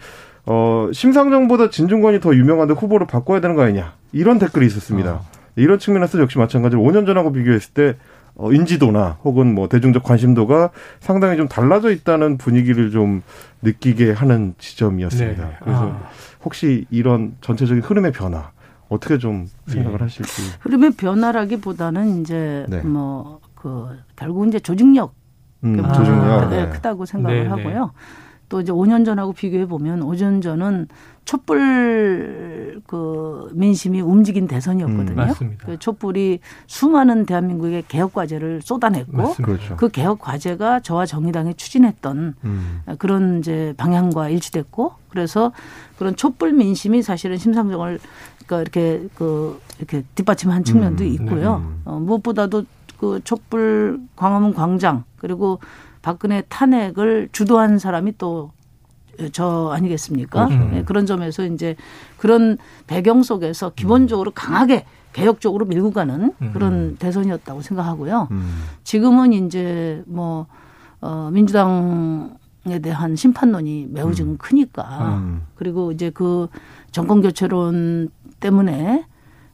[0.46, 3.94] 어, 심상정보다 진중권이 더 유명한데 후보를 바꿔야 되는 거 아니냐.
[4.14, 5.12] 이런 댓글이 있었습니다.
[5.12, 5.26] 어.
[5.56, 7.96] 이런 측면에서 역시 마찬가지로 5년 전하고 비교했을 때
[8.40, 10.70] 어, 인지도나 혹은 뭐 대중적 관심도가
[11.02, 13.22] 상당히 좀 달라져 있다는 분위기를 좀
[13.62, 15.46] 느끼게 하는 지점이었습니다.
[15.46, 15.56] 네.
[15.62, 16.10] 그래서 아.
[16.44, 18.52] 혹시 이런 전체적인 흐름의 변화
[18.88, 20.04] 어떻게 좀 생각을 네.
[20.06, 20.42] 하실지.
[20.62, 22.80] 흐름의 변화라기보다는 이제 네.
[22.82, 25.14] 뭐그 결국 이제 조직력
[25.66, 26.70] 음, 조직력 네.
[26.70, 27.50] 크다고 생각을 네, 네.
[27.50, 27.92] 하고요.
[28.50, 30.88] 또 이제 5년 전하고 비교해 보면 5년 전은
[31.24, 35.12] 촛불 그 민심이 움직인 대선이었거든요.
[35.12, 35.68] 음, 맞습니다.
[35.68, 39.78] 그 촛불이 수많은 대한민국의 개혁 과제를 쏟아냈고 그렇죠.
[39.78, 42.82] 그 개혁 과제가 저와 정의당이 추진했던 음.
[42.98, 45.52] 그런 이제 방향과 일치됐고 그래서
[46.00, 48.00] 그런 촛불 민심이 사실은 심상정을
[48.48, 51.60] 그러니까 이렇게 그 이렇게 뒷받침한 측면도 음, 있고요.
[51.60, 51.66] 네.
[51.86, 52.64] 어, 무엇보다도
[53.00, 55.60] 그 촛불 광화문 광장 그리고
[56.10, 58.52] 박근혜 탄핵을 주도한 사람이 또
[59.32, 60.48] 저 아니겠습니까?
[60.48, 60.66] 그렇죠.
[60.70, 61.76] 네, 그런 점에서 이제
[62.18, 66.52] 그런 배경 속에서 기본적으로 강하게 개혁 적으로 밀고 가는 음.
[66.54, 68.30] 그런 대선이었다고 생각하고요.
[68.32, 68.64] 음.
[68.84, 70.48] 지금은 이제 뭐,
[71.02, 74.38] 어, 민주당 에 대한 심판론이 매우 지금 음.
[74.38, 76.50] 크니까 그리고 이제 그
[76.92, 78.10] 정권 교체론
[78.42, 79.06] 때문에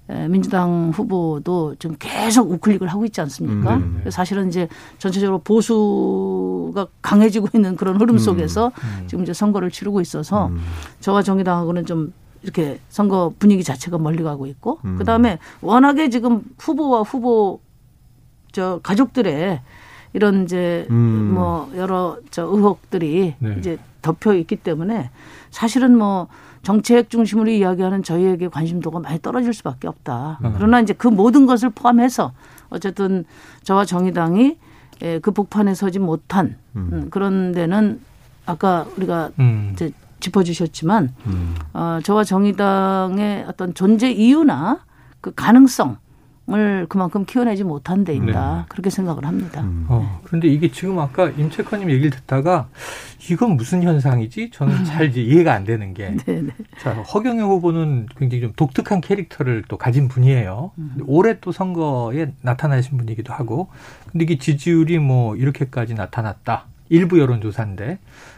[0.08, 3.78] 민주당 후보도 지금 계속 우클릭을 하고 있지 않습니까?
[3.78, 4.12] 음, 네.
[4.12, 4.68] 사실은 이제
[5.00, 9.08] 전체적으로 보수가 강해지고 있는 그런 흐름 음, 속에서 음, 음.
[9.08, 10.62] 지금 이제 선거를 치르고 있어서 음.
[11.00, 12.14] 저와 정의당하고는 좀
[12.44, 14.98] 이렇게 선거 분위기 자체가 멀리 가고 있고 음.
[14.98, 17.60] 그다음에 워낙에 지금 후보와 후보
[18.52, 19.62] 저 가족들의
[20.14, 23.56] 이런 이제 뭐 여러 저 의혹들이 네.
[23.58, 25.10] 이제 덮여 있기 때문에
[25.50, 26.28] 사실은 뭐
[26.66, 30.40] 정책 중심으로 이야기하는 저희에게 관심도가 많이 떨어질 수밖에 없다.
[30.44, 30.54] 음.
[30.56, 32.32] 그러나 이제 그 모든 것을 포함해서
[32.70, 33.24] 어쨌든
[33.62, 34.58] 저와 정의당이
[35.04, 36.90] 예, 그 복판에 서지 못한 음.
[36.92, 37.10] 음.
[37.12, 38.02] 그런 데는
[38.48, 39.74] 아까 우리가 음.
[39.74, 41.56] 이제 짚어주셨지만 음.
[41.74, 44.80] 어, 저와 정의당의 어떤 존재 이유나
[45.22, 45.98] 그 가능성
[46.48, 48.58] 을 그만큼 키워내지 못한 데 있다.
[48.58, 48.66] 네.
[48.70, 49.62] 그렇게 생각을 합니다.
[49.62, 49.88] 음.
[49.90, 52.68] 어, 그런데 이게 지금 아까 임채커님 얘기를 듣다가
[53.32, 54.52] 이건 무슨 현상이지?
[54.52, 54.84] 저는 음.
[54.84, 56.16] 잘 이제 이해가 안 되는 게.
[56.16, 56.42] 네네.
[56.54, 56.54] 네.
[56.80, 60.72] 자, 허경영 후보는 굉장히 좀 독특한 캐릭터를 또 가진 분이에요.
[60.78, 60.98] 음.
[61.08, 63.70] 올해 또 선거에 나타나신 분이기도 하고.
[64.12, 66.66] 근데 이게 지지율이 뭐 이렇게까지 나타났다.
[66.90, 67.98] 일부 여론조사인데.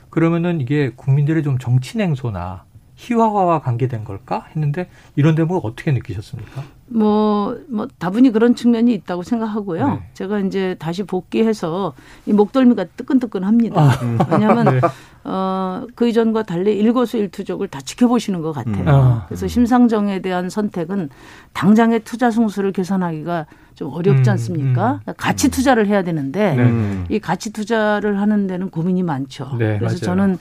[0.10, 2.64] 그러면은 이게 국민들의 좀 정치 냉소나
[2.96, 6.77] 희화화와 관계된 걸까 했는데 이런 대목 어떻게 느끼셨습니까?
[6.90, 9.88] 뭐, 뭐, 다분히 그런 측면이 있다고 생각하고요.
[9.88, 10.10] 네.
[10.14, 11.94] 제가 이제 다시 복귀해서
[12.26, 13.82] 이 목덜미가 뜨끈뜨끈합니다.
[13.82, 14.28] 아.
[14.32, 14.82] 왜냐하면, 네.
[15.26, 18.84] 어, 그 이전과 달리 일거수일투족을 다 지켜보시는 것 같아요.
[18.84, 18.88] 음.
[18.88, 19.26] 아.
[19.28, 21.10] 그래서 심상정에 대한 선택은
[21.54, 23.46] 당장의 투자 승수를 계산하기가
[23.78, 24.94] 좀 어렵지 음, 않습니까?
[24.94, 25.14] 음, 음.
[25.18, 27.06] 가치 투자를 해야 되는데 네.
[27.10, 29.52] 이 가치 투자를 하는 데는 고민이 많죠.
[29.60, 29.98] 네, 그래서 맞아요.
[29.98, 30.38] 저는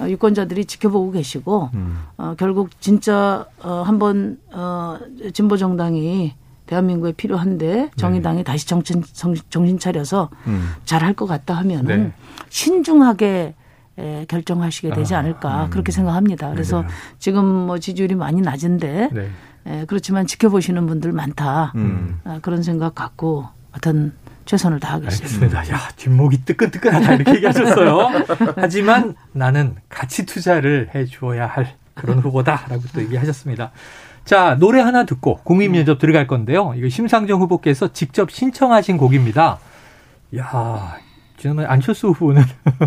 [0.00, 1.98] 어, 유권자들이 지켜보고 계시고 음.
[2.16, 4.96] 어, 결국 진짜 어, 한번 어,
[5.34, 6.32] 진보 정당이
[6.64, 8.44] 대한민국에 필요한데 정의당이 네.
[8.44, 9.02] 다시 정신
[9.50, 10.70] 정신 차려서 음.
[10.86, 12.12] 잘할 것 같다 하면은 네.
[12.48, 13.54] 신중하게
[13.98, 15.70] 에, 결정하시게 되지 아, 않을까 음.
[15.70, 16.50] 그렇게 생각합니다.
[16.52, 16.88] 그래서 네.
[17.18, 19.28] 지금 뭐 지지율이 많이 낮은데 네.
[19.68, 22.20] 에, 그렇지만 지켜보시는 분들 많다 음.
[22.24, 24.12] 아, 그런 생각 갖고 어떤
[24.46, 25.46] 최선을 다하겠습니다.
[25.46, 25.74] 알겠습니다.
[25.76, 28.08] 야, 뒷목이 뜨끈뜨끈하다 이렇게 얘기하셨어요.
[28.56, 33.72] 하지만 나는 가치 투자를 해 주어야 할 그런 후보다라고 또 얘기하셨습니다.
[34.24, 36.72] 자, 노래 하나 듣고 국민 면접 들어갈 건데요.
[36.76, 39.58] 이거 심상정 후보께서 직접 신청하신 곡입니다.
[40.36, 40.96] 야,
[41.36, 42.42] 지난번에 안철수 후보는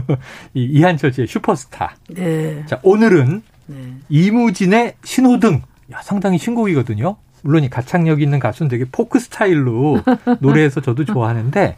[0.55, 1.95] 이 이한철 씨의 슈퍼스타.
[2.09, 2.65] 네.
[2.65, 3.75] 자, 오늘은 네.
[4.09, 5.61] 이무진의 신호등.
[5.93, 7.15] 야, 상당히 신곡이거든요.
[7.43, 10.01] 물론 이 가창력 있는 가수는 되게 포크 스타일로
[10.39, 11.75] 노래해서 저도 좋아하는데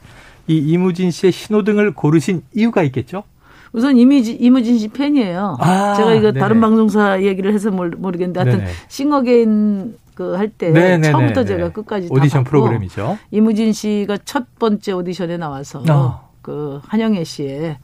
[0.47, 3.23] 이 이무진 씨의 신호등을 고르신 이유가 있겠죠?
[3.71, 5.58] 우선 이미지, 이무진 씨 팬이에요.
[5.60, 6.39] 아, 제가 이거 네네.
[6.39, 13.17] 다른 방송사 얘기를 해서 모르겠는데 하여튼 싱어게인 그 할 때 처음부터 제가 끝까지 오디션 프로그램이죠.
[13.32, 16.30] 이무진 씨가 첫 번째 오디션에 나와서 어.
[16.41, 17.78] 그 한영애 씨의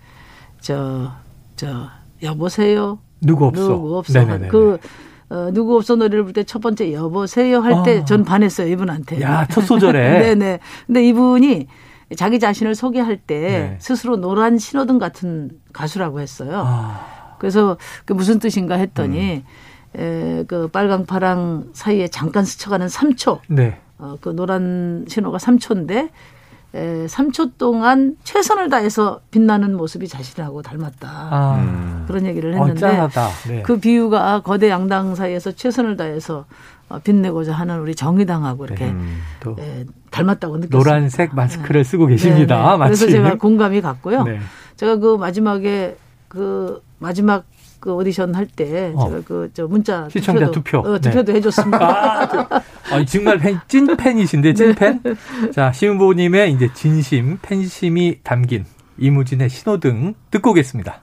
[0.61, 1.89] 저 저
[2.23, 4.77] 여보세요 누구 없어 누구 없어 그
[5.29, 8.23] 어, 누구 없어 노래를 부를 때 첫 번째 여보세요 할 때전 아.
[8.23, 9.21] 반했어요 이분한테.
[9.21, 10.19] 야첫 소절에.
[10.35, 10.59] 네네.
[10.87, 11.67] 근데 이분이
[12.17, 13.77] 자기 자신을 소개할 때 네.
[13.79, 16.63] 스스로 노란 신호등 같은 가수라고 했어요.
[16.65, 17.35] 아.
[17.37, 19.43] 그래서 그 무슨 뜻인가 했더니
[19.95, 20.01] 음.
[20.01, 23.39] 에, 그 빨강 파랑 사이에 잠깐 스쳐가는 3초.
[23.47, 23.77] 네.
[23.99, 26.09] 어, 그 노란 신호가 3초인데
[26.73, 31.07] 에, 3초 동안 최선을 다해서 빛나는 모습이 자신하고 닮았다.
[31.09, 31.55] 아.
[31.55, 32.03] 음.
[32.07, 33.09] 그런 얘기를 했는데 어,
[33.47, 33.61] 네.
[33.63, 36.45] 그 비유가 거대 양당 사이에서 최선을 다해서
[36.89, 38.91] 어, 빛내고자 하는 우리 정의당하고 이렇게 네.
[38.91, 39.21] 음,
[39.59, 40.77] 에, 닮았다고 느꼈습니다.
[40.77, 41.89] 노란색 마스크를 네.
[41.89, 42.71] 쓰고 계십니다.
[42.71, 42.83] 네, 네.
[42.85, 44.23] 그래서 제가 공감이 갔고요.
[44.23, 44.39] 네.
[44.75, 47.45] 제가 그 마지막에 그 마지막
[47.79, 49.07] 그 오디션 할때 어.
[49.07, 51.37] 제가 그 저 문자 시청자 투표 어, 투표도 네.
[51.37, 51.77] 해줬습니다.
[51.79, 52.61] 아,
[52.91, 54.99] 아, 정말 팬, 찐 팬이신데 찐 팬.
[55.03, 55.13] 네.
[55.51, 58.65] 자 시은보님의 이제 진심 팬심이 담긴
[58.97, 61.01] 이무진의 신호등 듣고 오겠습니다.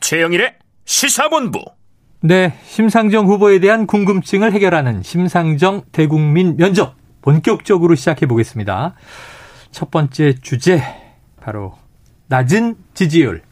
[0.00, 1.64] 최영일의 시사본부.
[2.26, 8.94] 네, 심상정 후보에 대한 궁금증을 해결하는 심상정 대국민 면접 본격적으로 시작해 보겠습니다.
[9.70, 10.82] 첫 번째 주제
[11.38, 11.74] 바로
[12.28, 13.42] 낮은 지지율.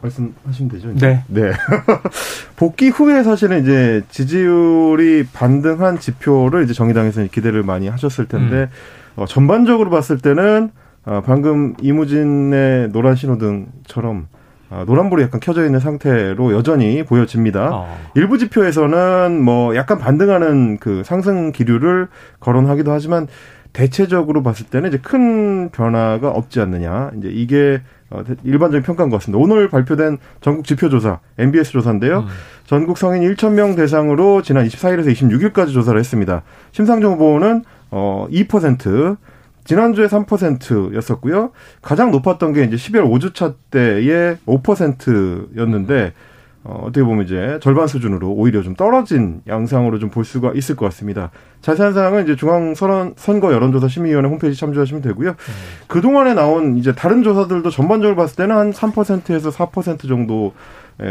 [0.00, 0.92] 말씀하시면 되죠.
[0.92, 1.24] 이제?
[1.26, 1.42] 네.
[1.42, 1.52] 네.
[2.54, 8.68] 복귀 후에 사실은 이제 지지율이 반등한 지표를 이제 정의당에서 기대를 많이 하셨을 텐데
[9.16, 9.22] 음.
[9.22, 10.70] 어, 전반적으로 봤을 때는
[11.04, 14.43] 어, 방금 이무진의 노란 신호등처럼 어,
[14.86, 17.70] 노란불이 약간 켜져 있는 상태로 여전히 보여집니다.
[17.72, 17.98] 어.
[18.14, 22.08] 일부 지표에서는 뭐 약간 반등하는 그 상승 기류를
[22.40, 23.28] 거론하기도 하지만
[23.72, 27.10] 대체적으로 봤을 때는 이제 큰 변화가 없지 않느냐.
[27.18, 29.42] 이제 이게 어, 일반적인 평가인 것 같습니다.
[29.42, 32.20] 오늘 발표된 전국 지표조사, MBS 조사인데요.
[32.20, 32.26] 음.
[32.66, 36.42] 전국 성인 1,000명 대상으로 지난 24일에서 26일까지 조사를 했습니다.
[36.70, 39.16] 심상정 후보는 어, 2%,
[39.64, 41.50] 지난주에 3%였었고요.
[41.82, 46.12] 가장 높았던 게 이제 12월 5주차 때의 5%였는데
[46.66, 50.86] 어, 어떻게 보면 이제 절반 수준으로 오히려 좀 떨어진 양상으로 좀 볼 수가 있을 것
[50.86, 51.30] 같습니다.
[51.60, 55.30] 자세한 사항은 이제 중앙 선거 여론조사 심의위원회 홈페이지 참조하시면 되고요.
[55.30, 55.34] 음.
[55.88, 60.54] 그 동안에 나온 이제 다른 조사들도 전반적으로 봤을 때는 한 3%에서 4% 정도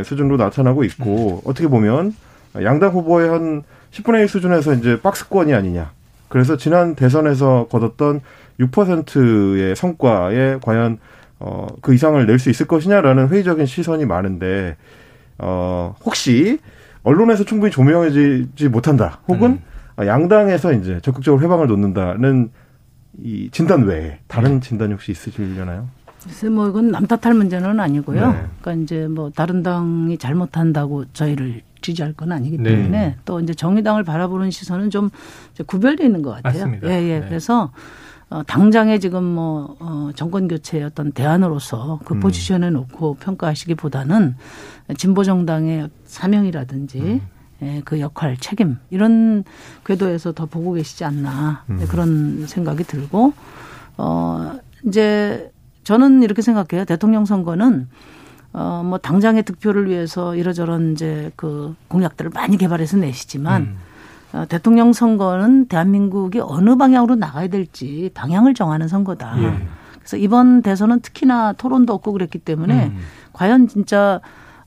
[0.04, 1.50] 수준으로 나타나고 있고 음.
[1.50, 2.16] 어떻게 보면
[2.62, 5.92] 양당 후보의 한 10분의 1 수준에서 이제 박스권이 아니냐.
[6.30, 8.22] 그래서 지난 대선에서 거뒀던
[8.72, 10.98] 6%의 성과에 과연
[11.40, 14.78] 어, 그 이상을 낼 수 있을 것이냐라는 회의적인 시선이 많은데
[15.38, 16.60] 어, 혹시
[17.04, 19.20] 언론에서 충분히 조명해지지 못한다.
[19.28, 19.60] 혹은
[20.00, 20.08] 음.
[20.08, 22.50] 양당에서 이제 적극적으로 해방을 놓는다는
[23.22, 24.62] 이 진단 외에 다른 음.
[24.62, 25.88] 진단이 혹시 있으시려나요?
[26.24, 28.32] 글쎄 뭐 이건 남 탓할 문제는 아니고요.
[28.32, 28.44] 네.
[28.62, 32.70] 그러니까 이제 뭐 다른 당이 잘못한다고 저희를 지지할 건 아니기 네.
[32.70, 33.16] 때문에 네.
[33.26, 35.10] 또 이제 정의당을 바라보는 시선은 좀
[35.68, 36.54] 구별되어 있는 것 같아요.
[36.64, 36.88] 맞습니다.
[36.88, 37.20] 예, 예.
[37.20, 37.26] 네.
[37.28, 37.72] 그래서
[38.30, 42.20] 어, 당장에 지금 뭐, 어, 정권 교체의 어떤 대안으로서 그 음.
[42.20, 44.36] 포지션에 놓고 평가하시기보다는
[44.98, 47.22] 진보정당의 사명이라든지 음.
[47.62, 49.44] 예, 그 역할, 책임, 이런
[49.86, 51.64] 궤도에서 더 보고 계시지 않나.
[51.70, 51.86] 음.
[51.88, 53.34] 그런 생각이 들고,
[53.98, 55.52] 어, 이제
[55.84, 56.86] 저는 이렇게 생각해요.
[56.86, 57.88] 대통령 선거는
[58.54, 63.78] 어, 뭐 당장의 득표를 위해서 이러저런 이제 그 공약들을 많이 개발해서 내시지만 음.
[64.34, 69.42] 어, 대통령 선거는 대한민국이 어느 방향으로 나가야 될지 방향을 정하는 선거다.
[69.44, 69.68] 예.
[70.00, 72.98] 그래서 이번 대선은 특히나 토론도 없고 그랬기 때문에 음.
[73.32, 74.20] 과연 진짜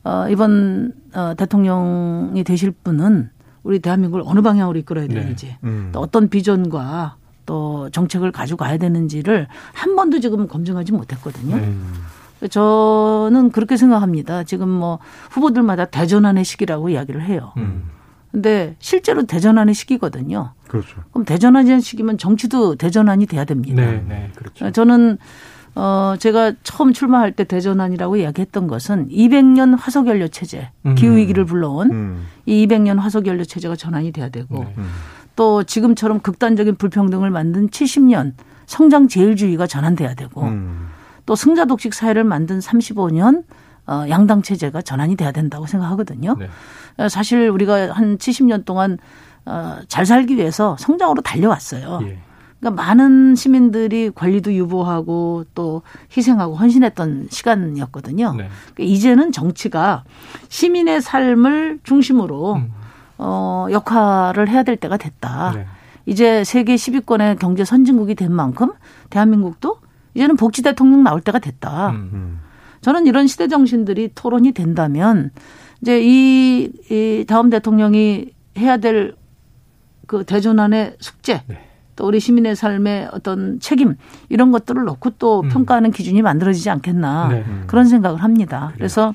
[0.04, 3.30] 어, 이번 어, 대통령이 되실 분은
[3.64, 5.14] 우리 대한민국을 어느 방향으로 이끌어야 네.
[5.14, 5.58] 되는지 네.
[5.64, 5.90] 음.
[5.92, 11.56] 또 어떤 비전과 또 정책을 가지고 가야 되는지를 한 번도 지금 검증하지 못했거든요.
[11.56, 11.92] 음.
[12.48, 14.44] 저는 그렇게 생각합니다.
[14.44, 15.00] 지금 뭐
[15.30, 17.52] 후보들마다 대전환의 시기라고 이야기를 해요.
[17.56, 17.95] 음.
[18.36, 20.52] 근데 실제로 대전환의 시기거든요.
[20.68, 21.00] 그렇죠.
[21.10, 23.82] 그럼 대전환의 시기면 정치도 대전환이 돼야 됩니다.
[23.82, 24.70] 네, 네, 그렇죠.
[24.72, 25.16] 저는
[25.74, 30.94] 어 제가 처음 출마할 때 대전환이라고 이야기했던 것은 200년 화석 연료 체제, 음.
[30.96, 32.26] 기후 위기를 불러온 음.
[32.44, 34.74] 이 200년 화석 연료 체제가 전환이 돼야 되고 네.
[34.76, 34.86] 음.
[35.34, 38.34] 또 지금처럼 극단적인 불평등을 만든 70년
[38.66, 40.88] 성장 제일주의가 전환돼야 되고 음.
[41.24, 43.44] 또 승자 독식 사회를 만든 35년
[43.86, 46.36] 어, 양당 체제가 전환이 돼야 된다고 생각하거든요.
[46.38, 46.48] 네.
[46.98, 48.98] 어, 사실 우리가 한 70년 동안
[49.44, 52.00] 어, 잘 살기 위해서 성장으로 달려왔어요.
[52.02, 52.18] 예.
[52.58, 55.82] 그러니까 많은 시민들이 권리도 유보하고 또
[56.16, 58.32] 희생하고 헌신했던 시간이었거든요.
[58.32, 58.48] 네.
[58.74, 60.04] 그러니까 이제는 정치가
[60.48, 62.72] 시민의 삶을 중심으로 음.
[63.18, 65.52] 어, 역할을 해야 될 때가 됐다.
[65.54, 65.66] 네.
[66.06, 68.72] 이제 세계 10위권의 경제 선진국이 된 만큼
[69.10, 69.78] 대한민국도
[70.14, 71.90] 이제는 복지 대통령 나올 때가 됐다.
[71.90, 72.10] 음.
[72.12, 72.40] 음.
[72.86, 75.30] 저는 이런 시대 정신들이 토론이 된다면
[75.82, 79.14] 이제 이, 이 다음 대통령이 해야 될
[80.06, 81.58] 그 대전환의 숙제 네.
[81.96, 83.96] 또 우리 시민의 삶의 어떤 책임
[84.28, 85.48] 이런 것들을 놓고 또 음.
[85.48, 87.44] 평가하는 기준이 만들어지지 않겠나 네.
[87.66, 88.72] 그런 생각을 합니다.
[88.76, 89.14] 그래서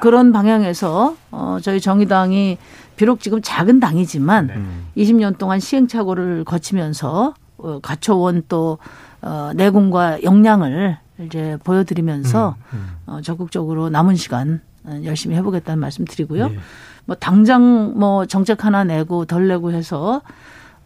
[0.00, 2.58] 그런 방향에서 어 저희 정의당이
[2.96, 5.02] 비록 지금 작은 당이지만 네.
[5.02, 8.78] 20년 동안 시행착오를 거치면서 어 갖춰온 또
[9.20, 12.86] 어, 내공과 역량을 이제 보여드리면서 음, 음.
[13.06, 16.48] 어, 적극적으로 남은 시간 어, 열심히 해보겠다는 말씀 드리고요.
[16.48, 16.58] 네.
[17.04, 20.22] 뭐 당장 뭐 정책 하나 내고 덜 내고 해서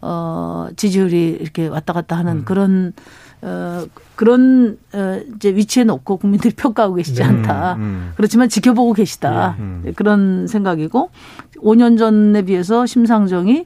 [0.01, 2.45] 어 지지율이 이렇게 왔다 갔다 하는 음.
[2.45, 2.93] 그런
[3.41, 3.83] 어
[4.15, 7.27] 그런 어 이제 위치에 놓고 국민들이 평가하고 계시지 네.
[7.27, 7.73] 않다.
[7.75, 8.13] 음, 음.
[8.15, 9.55] 그렇지만 지켜보고 계시다.
[9.57, 9.63] 네.
[9.63, 9.93] 음.
[9.95, 11.11] 그런 생각이고
[11.57, 13.65] 5년 전에 비해서 심상정이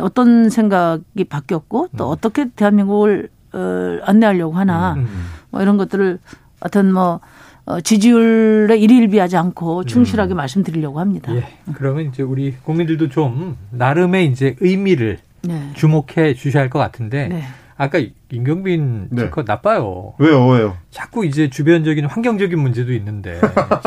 [0.00, 2.10] 어떤 생각이 바뀌었고 또 음.
[2.10, 5.06] 어떻게 대한민국을 어, 안내하려고 하나 음.
[5.54, 6.18] 뭐 이런 것들을
[6.60, 7.20] 어떤 뭐
[7.64, 10.36] 어, 지지율에 일일비하지 않고 충실하게 음.
[10.36, 11.34] 말씀드리려고 합니다.
[11.34, 11.46] 예.
[11.74, 15.70] 그러면 이제 우리 국민들도 좀 나름의 이제 의미를 네.
[15.74, 17.42] 주목해 주셔야 할 것 같은데 네.
[17.76, 19.30] 아까 임경빈 네.
[19.30, 20.14] 그 나빠요.
[20.18, 20.76] 왜요, 왜요?
[20.90, 23.40] 자꾸 이제 주변적인 환경적인 문제도 있는데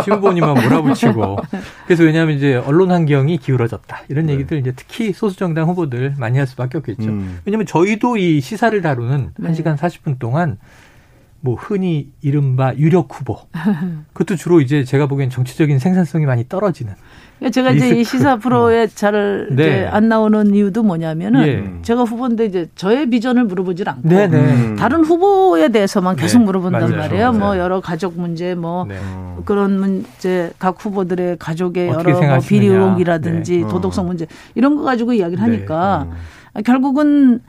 [0.03, 1.37] 시후보님만 몰아붙이고
[1.85, 4.33] 그래서 왜냐하면 이제 언론 환경이 기울어졌다 이런 네.
[4.33, 7.03] 얘기들 이제 특히 소수 정당 후보들 많이 할 수밖에 없겠죠.
[7.09, 7.39] 음.
[7.45, 9.49] 왜냐하면 저희도 이 시사를 다루는 네.
[9.49, 10.57] 1 시간 40분 동안
[11.39, 13.37] 뭐 흔히 이른바 유력 후보
[14.13, 16.93] 그것도 주로 이제 제가 보기엔 정치적인 생산성이 많이 떨어지는
[17.37, 19.87] 그러니까 제가 이제 이 시사 프로에 잘안 네.
[20.01, 21.81] 나오는 이유도 뭐냐면은 예.
[21.83, 24.37] 제가 후보인데 이제 저의 비전을 물어보질 않고 네, 네.
[24.39, 24.75] 음.
[24.75, 26.23] 다른 후보에 대해서만 네.
[26.23, 26.97] 계속 물어본단 맞아요.
[26.97, 27.33] 말이에요.
[27.33, 27.59] 뭐 네.
[27.59, 28.99] 여러 가족 문제 뭐 네.
[29.45, 35.41] 그런 문제 각 후보들의 가족의 여러 뭐 비리 의혹이라든지 도덕성 문제 이런 거 가지고 이야기를
[35.43, 36.07] 하니까
[36.55, 36.63] 음.
[36.63, 37.41] 결국은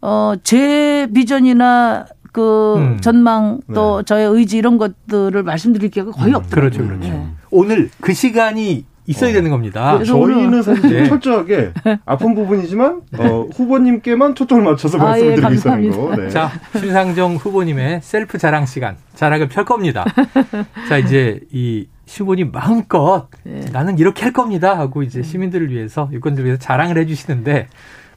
[0.00, 3.00] 어 제 비전이나 그 음.
[3.00, 6.34] 전망 또 저의 의지 이런 것들을 말씀드릴 기회가 거의 음.
[6.34, 6.70] 없더라고요.
[6.70, 7.28] 그렇죠, 그렇죠.
[7.50, 9.32] 오늘 그 시간이 있어야 어.
[9.32, 10.04] 되는 겁니다.
[10.04, 11.08] 저희는 사실 네.
[11.08, 11.72] 철저하게
[12.04, 16.14] 아픈 부분이지만 어, 후보님께만 초점을 맞춰서 아, 예, 말씀드리고 있는 거.
[16.14, 16.28] 네.
[16.28, 20.04] 자, 신상정 후보님의 셀프 자랑 시간 자랑을 펼 겁니다.
[20.90, 23.64] 자, 이제 이 후보님 마음껏 네.
[23.72, 27.68] 나는 이렇게 할 겁니다 하고 이제 시민들을 위해서 유권들을 위해서 자랑을 해주시는데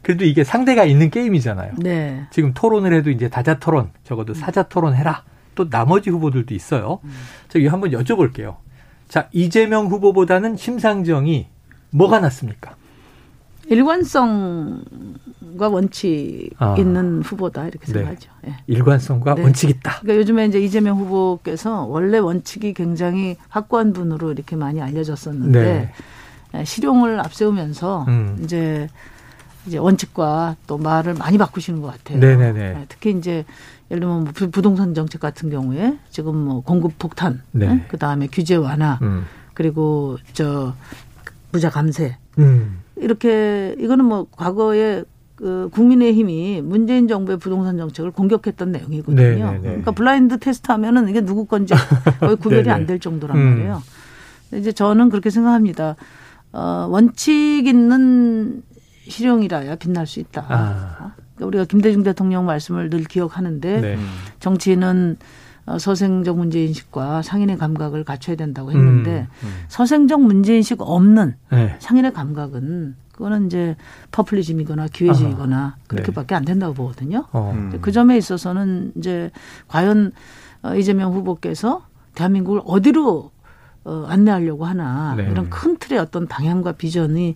[0.02, 1.74] 그래도 이게 상대가 있는 게임이잖아요.
[1.78, 2.26] 네.
[2.32, 5.24] 지금 토론을 해도 이제 다자 토론, 적어도 사자 토론 해라.
[5.56, 7.00] 또 나머지 후보들도 있어요.
[7.04, 7.12] 음.
[7.50, 8.56] 저기 한번 여쭤볼게요.
[9.10, 11.48] 자, 이재명 후보보다는 심상정이
[11.92, 12.76] 뭐가 낫습니까?
[13.68, 14.80] 일관성과
[15.70, 16.76] 원칙 아.
[16.78, 17.94] 있는 후보다 이렇게 네.
[17.94, 18.32] 생각하죠.
[18.44, 18.56] 네.
[18.68, 19.44] 일관성과 네.
[19.44, 20.00] 원칙 있다.
[20.00, 25.92] 그러니까 요즘에 이제 이재명 후보께서 원래 원칙이 굉장히 확고한 분으로 이렇게 많이 알려졌었는데
[26.54, 26.66] 네.
[26.66, 28.40] 실용을 앞세우면서 음.
[28.44, 28.88] 이제
[29.68, 32.20] 이제 원칙과 또 말을 많이 바꾸시는 것 같아요.
[32.20, 32.74] 네네네.
[32.74, 33.46] 네, 특히 이제
[33.92, 37.86] 예를 들면 뭐 부동산 정책 같은 경우에 지금 뭐 공급 폭탄, 네.
[37.90, 39.26] 그 다음에 규제 완화, 음.
[39.54, 40.74] 그리고 저
[41.52, 42.80] 부자 감세 음.
[42.96, 45.04] 이렇게 이거는 뭐 과거에
[45.36, 49.46] 그 국민의힘이 문재인 정부의 부동산 정책을 공격했던 내용이거든요.
[49.46, 49.62] 네네네.
[49.62, 51.74] 그러니까 블라인드 테스트 하면은 이게 누구 건지
[52.20, 53.50] 거의 구별이 안 될 정도란 음.
[53.52, 53.82] 말이에요.
[54.56, 55.96] 이제 저는 그렇게 생각합니다.
[56.52, 58.64] 어, 원칙 있는
[59.10, 60.46] 실용이라야 빛날 수 있다.
[60.48, 61.14] 아.
[61.36, 63.98] 그러니까 우리가 김대중 대통령 말씀을 늘 기억하는데 네.
[64.40, 65.18] 정치는
[65.66, 69.64] 어, 서생적 문제인식과 상인의 감각을 갖춰야 된다고 했는데 음, 음.
[69.68, 71.76] 서생적 문제인식 없는 네.
[71.80, 73.76] 상인의 감각은 그거는 이제
[74.12, 75.76] 퍼플리즘이거나 기회주의거나 아하.
[75.88, 76.36] 그렇게밖에 네.
[76.36, 77.26] 안 된다고 보거든요.
[77.34, 77.52] 어.
[77.54, 77.78] 음.
[77.82, 79.30] 그 점에 있어서는 이제
[79.68, 80.12] 과연
[80.64, 83.32] 어, 이재명 후보께서 대한민국을 어디로
[83.84, 85.28] 어, 안내하려고 하나 네.
[85.30, 87.36] 이런 큰 틀의 어떤 방향과 비전이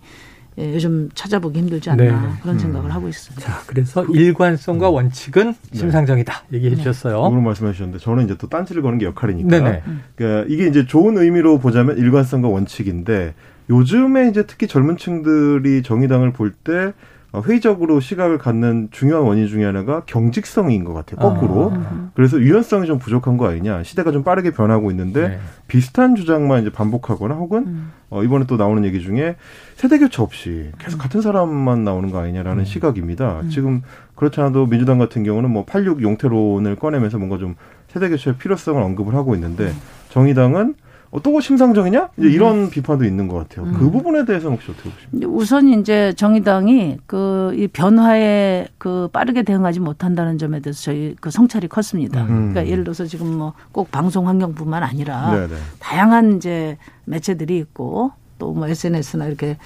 [0.58, 2.10] 예, 요즘 찾아보기 힘들지 않나 네.
[2.40, 2.58] 그런 음.
[2.58, 2.94] 생각을 음.
[2.94, 3.44] 하고 있습니다.
[3.44, 4.94] 자, 그래서 일관성과 음.
[4.94, 5.78] 원칙은 네.
[5.78, 6.76] 심상정이다 얘기해 네.
[6.76, 7.28] 주셨어요.
[7.28, 9.48] 그런 말씀해 주셨는데 저는 이제 또 딴지를 거는 게 역할이니까.
[9.48, 9.82] 네네.
[10.14, 13.34] 그러니까 이게 이제 좋은 의미로 보자면 일관성과 원칙인데
[13.70, 16.92] 요즘에 이제 특히 젊은 층들이 정의당을 볼때 어,
[17.40, 21.18] 회의적으로 시각을 갖는 중요한 원인 중에 하나가 경직성인 것 같아요.
[21.18, 21.72] 거꾸로.
[21.74, 22.10] 아.
[22.14, 23.82] 그래서 유연성이 좀 부족한 거 아니냐.
[23.82, 25.38] 시대가 좀 빠르게 변하고 있는데 네.
[25.66, 27.92] 비슷한 주장만 이제 반복하거나 혹은 음.
[28.10, 29.36] 어, 이번에 또 나오는 얘기 중에
[29.74, 31.02] 세대 교체 없이 계속 음.
[31.02, 32.64] 같은 사람만 나오는 거 아니냐라는 음.
[32.64, 33.40] 시각입니다.
[33.40, 33.48] 음.
[33.50, 33.82] 지금
[34.14, 37.56] 그렇지 않아도 민주당 같은 경우는 뭐 86 용태론을 꺼내면서 뭔가 좀
[37.88, 39.80] 세대 교체의 필요성을 언급을 하고 있는데 음.
[40.10, 40.74] 정의당은
[41.14, 42.08] 어, 또 심상정이냐?
[42.18, 42.32] 이제 음.
[42.32, 43.66] 이런 비판도 있는 것 같아요.
[43.66, 43.72] 음.
[43.74, 45.28] 그 부분에 대해서는 혹시 어떻게 보십니까?
[45.32, 51.68] 우선 이제 정의당이 그 이 변화에 그 빠르게 대응하지 못한다는 점에 대해서 저희 그 성찰이
[51.68, 52.22] 컸습니다.
[52.24, 52.26] 음.
[52.52, 55.54] 그러니까 예를 들어서 지금 뭐 꼭 방송 환경뿐만 아니라 네네.
[55.78, 59.56] 다양한 이제 매체들이 있고 또 뭐 SNS나 이렇게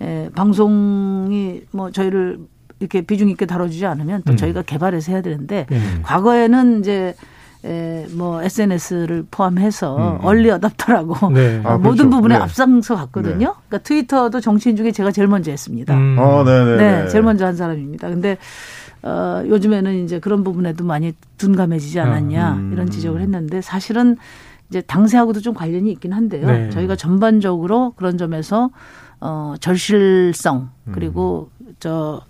[0.00, 2.38] 에, 방송이 뭐 저희를
[2.80, 4.36] 이렇게 비중 있게 다뤄주지 않으면 또 음.
[4.36, 6.00] 저희가 개발해서 해야 되는데 음.
[6.02, 7.14] 과거에는 이제
[7.64, 10.24] 에, 뭐 SNS를 포함해서 음.
[10.24, 11.60] 얼리 어답터라고 네.
[11.64, 12.10] 아, 모든 그렇죠.
[12.10, 12.42] 부분에 네.
[12.42, 13.38] 앞장서 갔거든요.
[13.38, 13.44] 네.
[13.68, 15.94] 그러니까 트위터도 정치인 중에 제가 제일 먼저 했습니다.
[15.94, 16.16] 음.
[16.18, 18.08] 아, 네, 네, 제일 먼저 한 사람입니다.
[18.10, 18.36] 근데
[19.02, 22.72] 어, 요즘에는 이제 그런 부분에도 많이 둔감해지지 않았냐 음.
[22.72, 24.16] 이런 지적을 했는데 사실은
[24.68, 26.46] 이제 당세하고도 좀 관련이 있긴 한데요.
[26.46, 26.70] 네.
[26.70, 28.70] 저희가 전반적으로 그런 점에서
[29.20, 31.74] 어, 절실성 그리고 음.
[31.80, 32.22] 저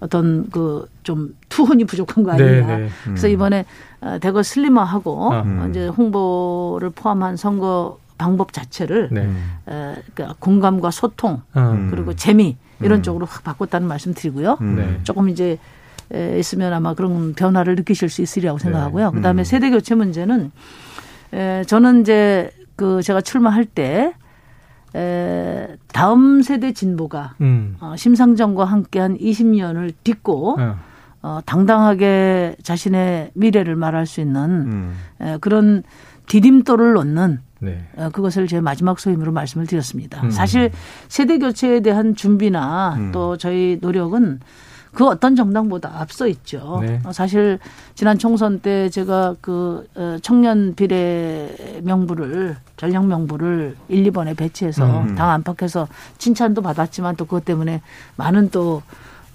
[0.00, 2.46] 어떤 그 좀 투혼이 부족한 거 아니냐.
[2.46, 2.82] 네, 네.
[2.84, 2.90] 음.
[3.04, 3.64] 그래서 이번에
[4.02, 5.70] 어, 대거 슬림화하고 아, 음.
[5.70, 9.22] 이제 홍보를 포함한 선거 방법 자체를 네.
[9.22, 11.88] 에, 그러니까 공감과 소통 음.
[11.90, 13.02] 그리고 재미 이런 음.
[13.02, 14.58] 쪽으로 확 바꿨다는 말씀 드리고요.
[14.60, 14.76] 음.
[14.76, 15.00] 네.
[15.02, 15.56] 조금 이제
[16.12, 19.10] 에, 있으면 아마 그런 변화를 느끼실 수 있으리라고 생각하고요.
[19.12, 19.16] 네.
[19.16, 19.44] 그다음에 음.
[19.44, 20.52] 세대 교체 문제는
[21.32, 24.12] 에, 저는 이제 그 제가 출마할 때
[24.94, 27.76] 에, 다음 세대 진보가 음.
[27.80, 30.72] 어, 심상정과 함께한 20년을 딛고 네.
[31.22, 34.94] 어, 당당하게 자신의 미래를 말할 수 있는 음.
[35.20, 35.82] 에, 그런
[36.26, 37.88] 디딤돌을 놓는 네.
[37.96, 40.22] 어, 그것을 제 마지막 소임으로 말씀을 드렸습니다.
[40.22, 40.30] 음.
[40.30, 40.70] 사실
[41.08, 43.12] 세대 교체에 대한 준비나 음.
[43.12, 44.40] 또 저희 노력은
[44.92, 46.80] 그 어떤 정당보다 앞서 있죠.
[46.82, 47.00] 네.
[47.04, 47.58] 어, 사실
[47.94, 55.14] 지난 총선 때 제가 그 어, 청년 비례 명부를 전략 명부를 1, 2번에 배치해서 음.
[55.14, 57.82] 당 안팎에서 칭찬도 받았지만 또 그것 때문에
[58.16, 58.82] 많은 또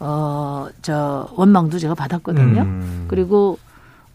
[0.05, 2.61] 어, 저, 원망도 제가 받았거든요.
[2.61, 3.05] 음.
[3.07, 3.57] 그리고,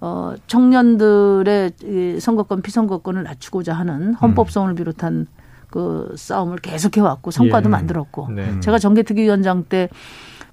[0.02, 5.26] 어, 청년들의 이 선거권, 피선거권을 낮추고자 하는 헌법성을 비롯한
[5.70, 7.70] 그 싸움을 계속해왔고 성과도 예.
[7.70, 8.28] 만들었고.
[8.32, 8.60] 네.
[8.60, 9.88] 제가 정계특위위원장 때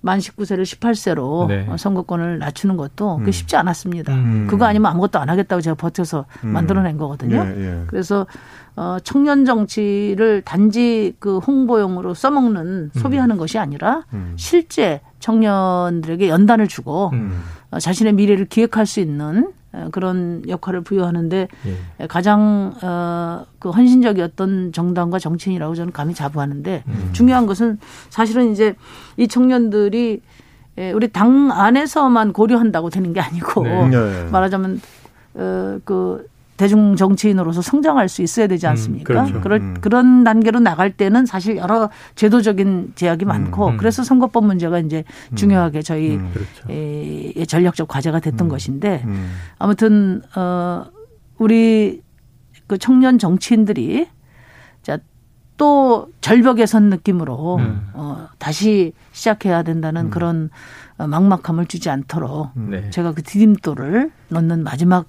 [0.05, 1.67] 만 19세를 18세로 네.
[1.77, 4.13] 선거권을 낮추는 것도 그 쉽지 않았습니다.
[4.13, 4.45] 음.
[4.47, 6.49] 그거 아니면 아무것도 안 하겠다고 제가 버텨서 음.
[6.49, 7.43] 만들어낸 거거든요.
[7.43, 7.83] 예, 예.
[7.87, 8.27] 그래서
[8.75, 12.91] 어, 청년 정치를 단지 그 홍보용으로 써먹는 음.
[12.93, 14.33] 소비하는 것이 아니라 음.
[14.35, 17.41] 실제 청년들에게 연단을 주고 음.
[17.71, 21.47] 어, 자신의 미래를 기획할 수 있는 어, 그런 역할을 부여하는데
[21.99, 22.07] 예.
[22.07, 27.09] 가장 어, 그 헌신적이었던 정당과 정치인이라고 저는 감히 자부하는데 음.
[27.13, 28.75] 중요한 것은 사실은 이제
[29.17, 30.21] 이 청년들이
[30.77, 33.89] 예, 우리 당 안에서만 고려한다고 되는 게 아니고 네.
[33.89, 34.29] 네.
[34.31, 34.81] 말하자면
[35.35, 36.27] 어 그
[36.57, 39.13] 대중 정치인으로서 성장할 수 있어야 되지 음, 않습니까?
[39.13, 39.41] 음, 그렇죠.
[39.41, 39.73] 그런 음.
[39.81, 43.77] 그런 단계로 나갈 때는 사실 여러 제도적인 제약이 많고 음, 음.
[43.77, 45.35] 그래서 선거법 문제가 이제 음.
[45.35, 46.69] 중요하게 저희 그렇죠.
[46.69, 49.03] 에, 전략적 과제가 됐던 것인데
[49.59, 50.85] 아무튼 어
[51.37, 52.01] 우리
[52.67, 54.07] 그 청년 정치인들이
[54.81, 54.97] 자
[55.57, 57.59] 또 절벽에 선 느낌으로
[57.93, 60.49] 어 다시 시작해야 된다는 그런
[60.97, 62.89] 어, 막막함을 주지 않도록 네.
[62.89, 65.07] 제가 그 디딤돌을 넣는 마지막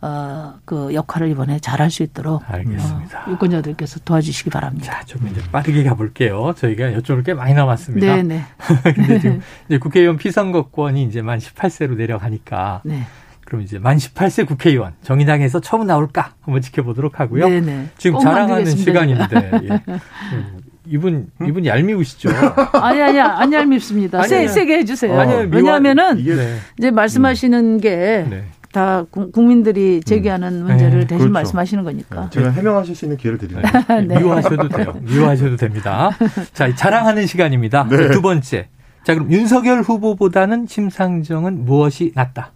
[0.00, 3.24] 어, 그 역할을 이번에 잘할 수 있도록 알겠습니다.
[3.26, 4.92] 어, 유권자들께서 도와주시기 바랍니다.
[4.92, 6.54] 자, 좀 이제 빠르게 가볼게요.
[6.56, 8.06] 저희가 여쭤볼 게 많이 남았습니다.
[8.06, 8.22] 네네.
[8.22, 8.44] 네.
[8.94, 13.06] 근데 지금 이제 국회의원 피선거권이 이제 만 18세로 내려가니까 네.
[13.48, 17.48] 그럼 이제 만 18세 국회의원 정의당에서 처음 나올까 한번 지켜보도록 하고요.
[17.48, 17.60] 네네.
[17.60, 17.88] 네.
[17.96, 19.82] 지금 자랑하는 시간인데 예.
[20.86, 22.28] 이분 이분 얄미우시죠?
[22.74, 24.24] 아니 아니야 안 얄밉습니다.
[24.24, 25.18] 세, 세게 해주세요.
[25.18, 26.58] 아니, 왜냐하면은 네.
[26.78, 28.44] 이제 말씀하시는 게 네.
[28.70, 30.66] 다 국민들이 제기하는 음.
[30.66, 31.06] 문제를 네.
[31.06, 31.32] 대신 그렇죠.
[31.32, 32.24] 말씀하시는 거니까.
[32.24, 32.30] 네.
[32.30, 33.82] 제가 해명하실 수 있는 기회를 드립니다.
[33.88, 34.02] 네.
[34.04, 34.18] 네.
[34.18, 34.94] 미워하셔도 돼요.
[35.00, 36.10] 미워하셔도 됩니다.
[36.52, 37.88] 자, 자랑하는 시간입니다.
[37.88, 38.10] 네.
[38.10, 38.68] 두 번째.
[39.04, 42.52] 자, 그럼 윤석열 후보보다는 심상정은 무엇이 낫다?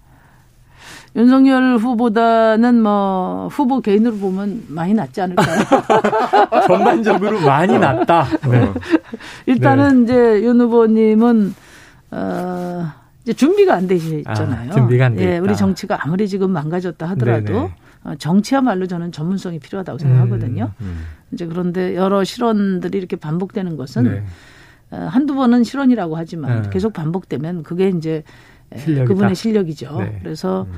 [1.15, 5.59] 윤석열 후보다는 뭐 후보 개인으로 보면 많이 낫지 않을까요?
[6.67, 8.27] 전반적으로 많이 낫다.
[8.49, 8.73] 네.
[9.47, 11.55] 일단은 이제 윤 후보님은
[12.13, 12.87] 어
[13.23, 14.71] 이제 준비가 안 되시잖아요.
[14.71, 15.35] 아, 준비가 안 돼.
[15.35, 17.75] 예, 우리 정치가 아무리 지금 망가졌다 하더라도 네네.
[18.05, 20.73] 어, 정치야말로 저는 전문성이 필요하다고 생각하거든요.
[20.81, 21.05] 음, 음.
[21.33, 24.25] 이제 그런데 여러 실언들이 이렇게 반복되는 것은 네.
[24.91, 26.71] 어, 한두 번은 실언이라고 하지만 네.
[26.71, 28.25] 계속 반복되면 그게 이제
[28.77, 29.05] 실력이다.
[29.09, 29.97] 그분의 실력이죠.
[29.99, 30.19] 네.
[30.23, 30.73] 그래서 음.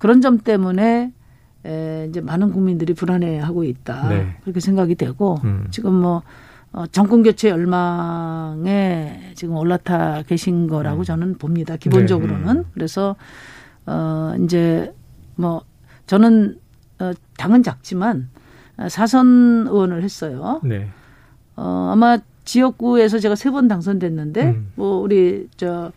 [0.00, 1.12] 그런 점 때문에
[1.64, 4.08] 에, 이제 많은 국민들이 불안해하고 있다.
[4.08, 4.36] 네.
[4.42, 5.68] 그렇게 생각이 되고 음.
[5.70, 6.22] 지금 뭐
[6.72, 11.04] 어, 정권 교체 열망에 지금 올라타 계신 거라고 음.
[11.04, 11.76] 저는 봅니다.
[11.76, 12.56] 기본적으로는.
[12.58, 12.62] 네.
[12.74, 13.16] 그래서
[13.86, 14.92] 어 이제
[15.36, 15.62] 뭐
[16.06, 16.58] 저는
[16.98, 18.28] 어 당은 작지만
[18.88, 20.60] 사선 의원을 했어요.
[20.64, 20.88] 네.
[21.56, 24.72] 어 아마 지역구에서 제가 세 번 당선됐는데 음.
[24.76, 25.92] 뭐 우리 저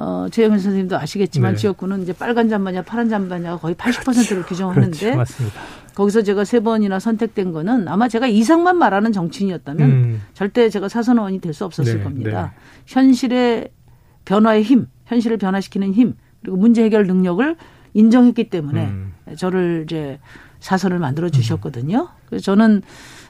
[0.00, 1.58] 어, 최영현 선생님도 아시겠지만 네.
[1.58, 4.46] 지역구는 이제 빨간 잠바냐 파란 잠바냐가 거의 80%를 그렇죠.
[4.46, 5.16] 규정하는데 그렇죠.
[5.16, 5.60] 맞습니다.
[5.96, 10.22] 거기서 제가 세 번이나 선택된 거는 아마 제가 이상만 말하는 정치인이었다면 음.
[10.34, 12.52] 절대 제가 사선 의원이 될 수 없었을 네, 겁니다.
[12.54, 12.60] 네.
[12.86, 13.70] 현실의
[14.24, 17.56] 변화의 힘, 현실을 변화시키는 힘, 그리고 문제 해결 능력을
[17.94, 19.12] 인정했기 때문에 음.
[19.36, 20.20] 저를 이제
[20.60, 22.08] 사선을 만들어 주셨거든요.
[22.26, 22.82] 그래서 저는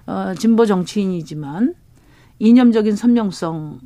[0.06, 1.74] 어 진보 정치인이지만
[2.40, 3.80] 이념적인 선명성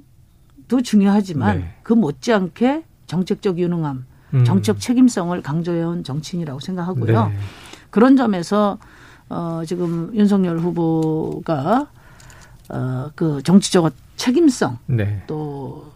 [0.72, 1.74] 도 중요하지만 네.
[1.82, 4.44] 그 못지않게 정책적 유능함, 음.
[4.44, 7.28] 정책 책임성을 강조해온 정치인이라고 생각하고요.
[7.28, 7.34] 네.
[7.90, 8.78] 그런 점에서
[9.28, 11.88] 어 지금 윤석열 후보가
[12.70, 15.22] 어 그 정치적 책임성 네.
[15.26, 15.92] 또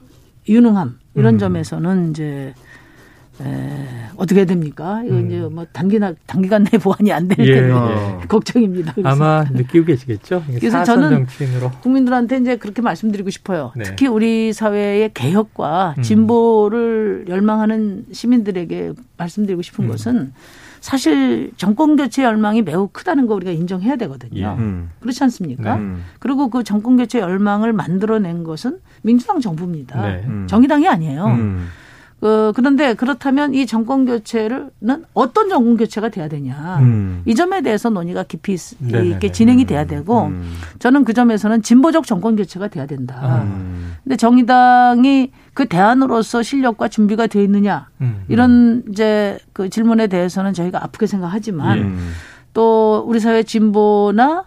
[0.49, 1.39] 유능함 이런 음.
[1.39, 2.55] 점에서는 이제
[3.43, 5.03] 에, 어떻게 됩니까?
[5.05, 5.27] 이거 음.
[5.27, 7.75] 이제 뭐 단기나 단기간 내 보완이 안될 예, 텐데
[8.23, 8.27] 예.
[8.27, 8.93] 걱정입니다.
[8.95, 9.09] 그래서.
[9.09, 10.43] 아마 느끼고 계시겠죠.
[10.59, 11.71] 그래서 저는 정치인으로.
[11.83, 13.73] 국민들한테 이제 그렇게 말씀드리고 싶어요.
[13.77, 13.85] 네.
[13.85, 16.03] 특히 우리 사회의 개혁과 음.
[16.03, 19.89] 진보를 열망하는 시민들에게 말씀드리고 싶은 음.
[19.91, 20.33] 것은
[20.81, 24.41] 사실 정권 교체 열망이 매우 크다는 거 우리가 인정해야 되거든요.
[24.41, 24.63] 예.
[24.63, 24.91] 음.
[25.01, 25.77] 그렇지 않습니까?
[25.77, 25.95] 네.
[26.21, 30.01] 그리고 그 정권 교체 열망을 만들어낸 것은 민주당 정부입니다.
[30.01, 30.25] 네.
[30.27, 30.47] 음.
[30.49, 31.27] 정의당이 아니에요.
[32.19, 32.21] 음.
[32.21, 34.71] 그, 그런데 그렇다면 이 정권 교체는
[35.15, 36.79] 어떤 정권 교체가 돼야 되냐.
[36.81, 37.23] 음.
[37.27, 40.55] 이 점에 대해서 논의가 깊이 있게 진행이 돼야 되고 음.
[40.79, 43.43] 저는 그 점에서는 진보적 정권 교체가 돼야 된다.
[43.45, 43.95] 음.
[44.03, 47.89] 근데 정의당이 그 대안으로서 실력과 준비가 되어 있느냐.
[48.01, 48.25] 음.
[48.29, 51.93] 이런 이제 그 질문에 대해서는 저희가 아프게 생각하지만 예.
[52.53, 54.45] 또 우리 사회 진보나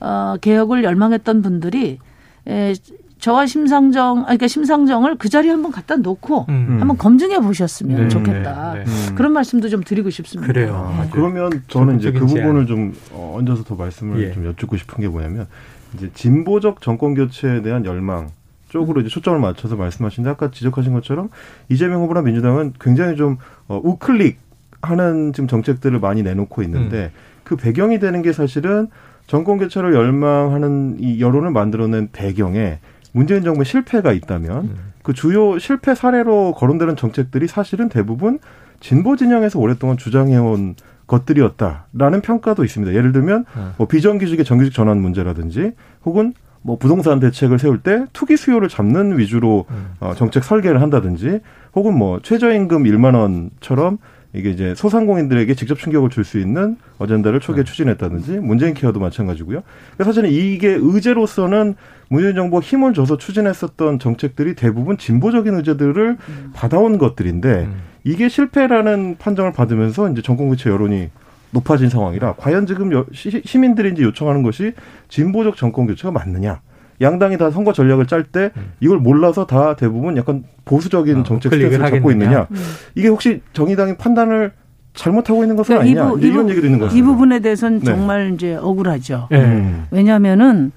[0.00, 1.98] 어, 개혁을 열망했던 분들이
[2.46, 2.74] 에,
[3.18, 6.76] 저와 심상정, 아 그러니까 심상정을 그 자리에 한번 갖다 놓고 음.
[6.78, 8.74] 한번 검증해 보셨으면 네, 좋겠다.
[8.74, 9.14] 네, 네.
[9.14, 10.52] 그런 말씀도 좀 드리고 싶습니다.
[10.52, 10.92] 그래요.
[10.96, 14.32] 아, 그러면 저는 이제 그 부분을 좀 어, 얹어서 더 말씀을 예.
[14.32, 15.46] 좀 여쭙고 싶은 게 뭐냐면
[15.94, 18.30] 이제 진보적 정권 교체에 대한 열망
[18.68, 21.30] 쪽으로 이제 초점을 맞춰서 말씀하신데 아까 지적하신 것처럼
[21.68, 24.38] 이재명 후보나 민주당은 굉장히 좀 어, 우클릭
[24.80, 27.18] 하는 지금 정책들을 많이 내놓고 있는데 음.
[27.42, 28.88] 그 배경이 되는 게 사실은
[29.26, 32.78] 정권 교체를 열망하는 이 여론을 만들어낸 배경에
[33.18, 34.92] 문재인 정부의 실패가 있다면 음.
[35.02, 38.38] 그 주요 실패 사례로 거론되는 정책들이 사실은 대부분
[38.78, 40.76] 진보 진영에서 오랫동안 주장해온
[41.08, 42.94] 것들이었다라는 평가도 있습니다.
[42.94, 43.72] 예를 들면 음.
[43.76, 45.72] 뭐 비정규직의 정규직 전환 문제라든지
[46.04, 49.94] 혹은 뭐 부동산 대책을 세울 때 투기 수요를 잡는 위주로 음.
[49.98, 51.40] 어, 정책 설계를 한다든지
[51.74, 53.98] 혹은 뭐 최저임금 1만 원처럼
[54.34, 57.70] 이게 이제 소상공인들에게 직접 충격을 줄 수 있는 어젠다를 초기에 네.
[57.70, 59.62] 추진했다든지 문재인 케어도 마찬가지고요.
[60.02, 61.74] 사실은 이게 의제로서는
[62.08, 66.50] 문재인 정부가 힘을 줘서 추진했었던 정책들이 대부분 진보적인 의제들을 음.
[66.54, 67.74] 받아온 것들인데 음.
[68.04, 71.10] 이게 실패라는 판정을 받으면서 이제 정권 교체 여론이
[71.50, 74.74] 높아진 상황이라 과연 지금 시민들이 이제 요청하는 것이
[75.08, 76.60] 진보적 정권 교체가 맞느냐?
[77.00, 78.72] 양당이 다 선거 전략을 짤때 음.
[78.80, 82.46] 이걸 몰라서 다 대부분 약간 보수적인 어, 정책 스탠스를 잡고 있느냐.
[82.50, 82.56] 음.
[82.94, 84.52] 이게 혹시 정의당이 판단을
[84.94, 86.16] 잘못하고 있는 것은 그러니까 아니냐.
[86.16, 87.84] 이, 부, 이런 얘기도 있는 것같습이 부분에 대해서는 네.
[87.84, 89.28] 정말 이제 억울하죠.
[89.30, 89.82] 네.
[89.90, 90.72] 왜냐하면은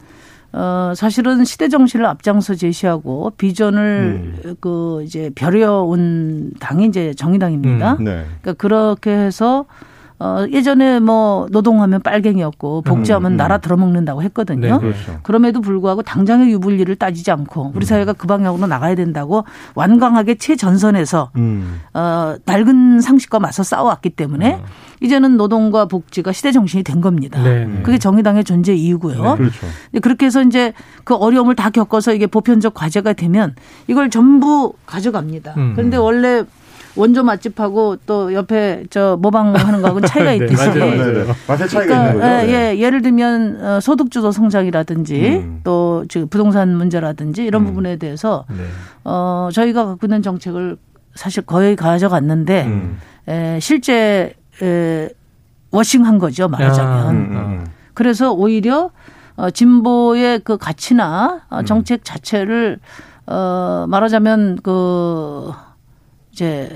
[0.54, 4.56] 어, 사실은 시대 정신을 앞장서 제시하고 비전을 음.
[4.60, 7.94] 그 이제 벼려온 당이 이제 정의당입니다.
[7.94, 8.04] 음.
[8.04, 8.26] 네.
[8.42, 9.66] 그러니까 그렇게 해서
[10.22, 13.38] 어, 예전에 뭐 노동하면 빨갱이였고 복지하면 음, 음.
[13.38, 14.76] 나라 들어먹는다고 했거든요.
[14.76, 15.20] 네, 그렇죠.
[15.24, 17.88] 그럼에도 불구하고 당장의 유불리를 따지지 않고 우리 음.
[17.88, 21.82] 사회가 그 방향으로 나가야 된다고 완강하게 최전선에서 음.
[21.96, 24.62] 어, 낡은 상식과 맞서 싸워왔기 때문에 음.
[25.02, 27.42] 이제는 노동과 복지가 시대 정신이 된 겁니다.
[27.42, 27.82] 네, 네.
[27.82, 29.24] 그게 정의당의 존재 이유고요.
[29.24, 29.68] 네, 그렇죠.
[30.04, 33.56] 그렇게 해서 이제 그 어려움을 다 겪어서 이게 보편적 과제가 되면
[33.88, 35.56] 이걸 전부 가져갑니다.
[35.58, 35.74] 음.
[35.76, 36.44] 그런데 원래
[36.96, 40.70] 원조 맛집하고 또 옆에 저 모방하는 거하고는 차이가 네, 있듯이.
[40.72, 42.52] 네, 네, 맛의 차이가 그러니까, 있는 거죠.
[42.52, 45.62] 예, 예, 예를 들면 어, 소득주도 성장이라든지 음.
[45.64, 47.68] 또 지금 부동산 문제라든지 이런 음.
[47.68, 48.64] 부분에 대해서 네.
[49.04, 50.78] 어, 저희가 갖고 있는 정책을
[51.16, 52.98] 사실 거의 가져갔는데 음.
[53.28, 55.10] 에, 실제 에,
[55.72, 56.92] 워싱한 거죠 말하자면.
[56.92, 57.66] 아, 음, 음, 음.
[57.94, 58.92] 그래서 오히려
[59.38, 62.80] 어, 진보의 그 가치나 어, 정책 자체를
[63.28, 65.52] 어, 말하자면 그
[66.32, 66.70] 이제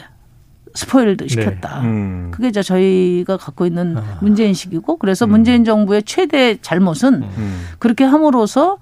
[0.74, 1.28] 스포일드 네.
[1.30, 1.82] 시켰다.
[1.82, 1.88] 네.
[1.88, 2.32] 음.
[2.32, 4.20] 그게 이제 저희가 갖고 있는 아.
[4.22, 5.32] 문제인식이고 그래서 음.
[5.32, 7.66] 문재인 정부의 최대 잘못은 음.
[7.80, 8.78] 그렇게 함으로써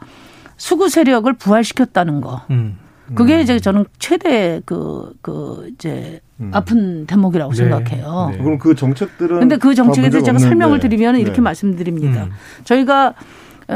[0.58, 2.42] 수구 세력을 부활시켰다는 거.
[2.50, 2.78] 음.
[3.16, 6.52] 그게 이제 저는 최대 그, 그, 이제 음.
[6.54, 7.58] 아픈 대목이라고 네.
[7.58, 8.30] 생각해요.
[8.32, 8.38] 네.
[8.38, 9.40] 그럼 그 정책들은.
[9.40, 11.42] 근데 그 정책에 대해서 제가 설명을 드리면 이렇게 네.
[11.42, 12.24] 말씀드립니다.
[12.24, 12.32] 음.
[12.64, 13.14] 저희가 어,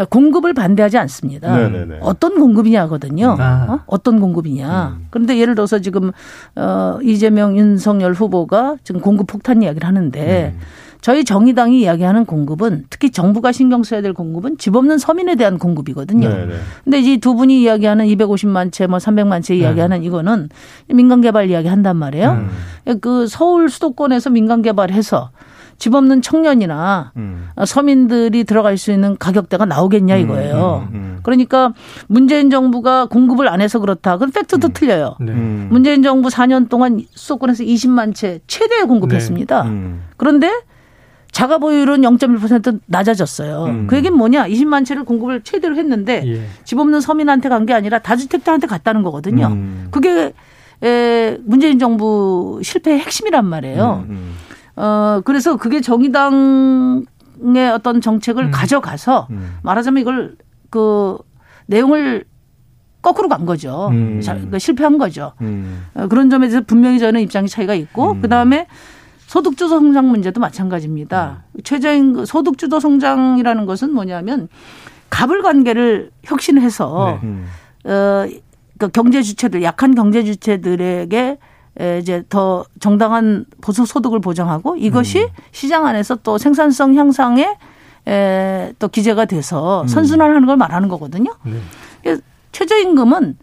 [0.09, 1.55] 공급을 반대하지 않습니다.
[1.55, 1.99] 네네네.
[2.01, 3.35] 어떤 공급이냐거든요.
[3.39, 3.83] 아.
[3.87, 3.97] 어?
[3.97, 4.97] 떤 공급이냐.
[4.99, 5.07] 음.
[5.09, 6.11] 그런데 예를 들어서 지금
[6.55, 10.59] 어 이재명 윤석열 후보가 지금 공급 폭탄 이야기를 하는데 음.
[11.01, 16.27] 저희 정의당이 이야기하는 공급은 특히 정부가 신경 써야 될 공급은 집 없는 서민에 대한 공급이거든요.
[16.27, 16.53] 네네.
[16.83, 20.05] 근데 이 두 분이 이야기하는 250만 채, 뭐 300만 채 이야기하는 네.
[20.05, 20.49] 이거는
[20.93, 22.47] 민간 개발 이야기 한단 말이에요.
[22.87, 22.97] 음.
[23.01, 25.31] 그 서울 수도권에서 민간 개발해서
[25.77, 27.49] 집 없는 청년이나 음.
[27.65, 30.87] 서민들이 들어갈 수 있는 가격대가 나오겠냐 음, 이거예요.
[30.91, 31.73] 음, 음, 그러니까
[32.07, 34.13] 문재인 정부가 공급을 안 해서 그렇다.
[34.13, 34.73] 그건 팩트도 음.
[34.73, 35.15] 틀려요.
[35.19, 35.33] 네.
[35.33, 39.63] 문재인 정부 4년 동안 수도권에서 20만 채 최대 공급했습니다.
[39.63, 39.93] 네.
[40.17, 40.51] 그런데
[41.31, 43.65] 자가 보유율은 0.1% 낮아졌어요.
[43.65, 43.87] 음.
[43.87, 44.47] 그 얘기는 뭐냐?
[44.47, 46.41] 20만 채를 공급을 최대로 했는데 예.
[46.63, 49.47] 집 없는 서민한테 간 게 아니라 다주택자한테 갔다는 거거든요.
[49.47, 49.87] 음.
[49.91, 50.33] 그게
[50.83, 54.05] 에 문재인 정부 실패의 핵심이란 말이에요.
[54.07, 54.33] 음, 음.
[54.77, 57.03] 어, 그래서 그게 정의당의
[57.73, 58.51] 어떤 정책을 음.
[58.51, 59.57] 가져가서 음.
[59.63, 60.35] 말하자면 이걸
[60.69, 61.17] 그
[61.65, 62.25] 내용을
[63.01, 63.89] 거꾸로 간 거죠.
[63.91, 64.21] 음.
[64.23, 65.33] 그러니까 실패한 거죠.
[65.41, 65.85] 음.
[65.95, 68.21] 어, 그런 점에 대해서 분명히 저는 입장이 차이가 있고 음.
[68.21, 68.67] 그 다음에
[69.25, 71.43] 소득주도 성장 문제도 마찬가지입니다.
[71.53, 71.61] 음.
[71.63, 74.47] 최저임금 소득주도 성장이라는 것은 뭐냐면
[75.09, 77.91] 갑을 관계를 혁신해서 네.
[77.91, 78.27] 어,
[78.77, 81.39] 그 경제 주체들 약한 경제 주체들에게
[81.99, 85.29] 이제 더 정당한 보수 소득을 보장하고 이것이 음.
[85.51, 87.47] 시장 안에서 또 생산성 향상에
[88.07, 89.87] 에, 또 기재가 돼서 음.
[89.87, 91.35] 선순환하는 걸 말하는 거거든요.
[91.43, 92.17] 네.
[92.51, 93.37] 최저임금은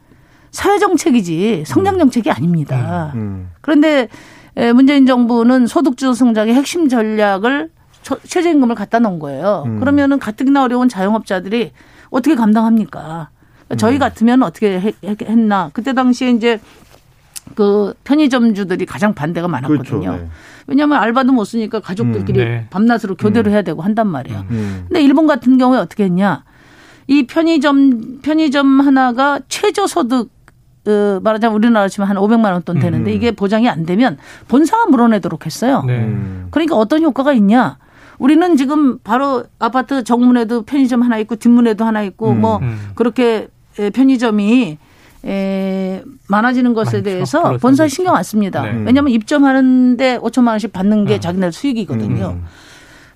[0.50, 3.12] 사회 정책이지 성장 정책이 아닙니다.
[3.14, 3.20] 음.
[3.20, 3.50] 음.
[3.60, 4.08] 그런데
[4.74, 7.70] 문재인 정부는 소득주도 성장의 핵심 전략을
[8.02, 9.64] 최저임금을 갖다 놓은 거예요.
[9.66, 9.78] 음.
[9.78, 11.72] 그러면은 가뜩이나 어려운 자영업자들이
[12.10, 13.30] 어떻게 감당합니까?
[13.78, 13.98] 저희 음.
[13.98, 15.70] 같으면 어떻게 했나?
[15.72, 16.60] 그때 당시에 이제
[17.54, 20.00] 그 편의점주들이 가장 반대가 많았거든요.
[20.00, 20.12] 그렇죠.
[20.22, 20.28] 네.
[20.66, 22.66] 왜냐하면 알바도 못 쓰니까 가족들끼리 음, 네.
[22.70, 23.52] 밤낮으로 교대를 음.
[23.52, 24.44] 해야 되고 한단 말이에요.
[24.50, 24.84] 음.
[24.88, 26.42] 근데 일본 같은 경우에 어떻게 했냐?
[27.06, 30.30] 이 편의점 편의점 하나가 최저 소득
[30.86, 33.16] 어, 말하자면 우리나라 치면 한 500만 원 돈 되는데 음.
[33.16, 34.16] 이게 보장이 안 되면
[34.48, 35.82] 본사가 물어내도록 했어요.
[35.86, 36.10] 네.
[36.50, 37.78] 그러니까 어떤 효과가 있냐?
[38.18, 42.40] 우리는 지금 바로 아파트 정문에도 편의점 하나 있고 뒷문에도 하나 있고 음.
[42.40, 42.90] 뭐 음.
[42.94, 43.48] 그렇게
[43.92, 44.78] 편의점이
[45.26, 47.02] 에, 많아지는 것에.
[47.02, 48.62] 대해서 본사 신경 안 씁니다.
[48.62, 48.72] 네.
[48.84, 51.20] 왜냐하면 입점하는데 5천만 원씩 받는 게 네.
[51.20, 52.38] 자기네 수익이거든요.
[52.38, 52.44] 음.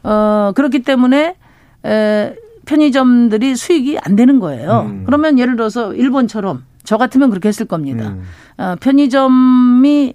[0.05, 1.37] 어, 그렇기 때문에
[1.85, 2.35] 에,
[2.67, 4.87] 편의점들이 수익이 안 되는 거예요.
[4.91, 5.03] 음.
[5.07, 8.09] 그러면 예를 들어서 일본처럼 저 같으면 그렇게 했을 겁니다.
[8.09, 8.23] 음.
[8.59, 10.15] 어, 편의점이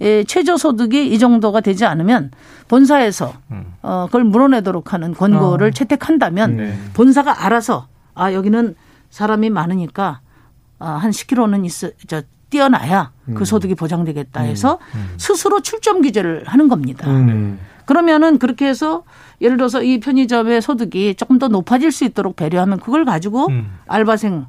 [0.00, 2.32] 예, 최저 소득이 이 정도가 되지 않으면
[2.68, 3.64] 본사에서 음.
[3.82, 5.70] 어, 그걸 물어내도록 하는 권고를 어.
[5.70, 6.78] 채택한다면 네.
[6.94, 8.74] 본사가 알아서 아 여기는
[9.10, 10.23] 사람이 많으니까 아,
[10.92, 13.34] 한 10km는 있어 저 뛰어나야 그 음.
[13.34, 15.00] 그 소득이 보장되겠다 해서 음.
[15.12, 15.14] 음.
[15.18, 17.10] 스스로 출점 규제를 하는 겁니다.
[17.10, 17.58] 음.
[17.84, 19.02] 그러면은 그렇게 해서
[19.40, 23.78] 예를 들어서 이 편의점의 소득이 조금 더 높아질 수 있도록 배려하면 그걸 가지고 음.
[23.86, 24.46] 알바생 음.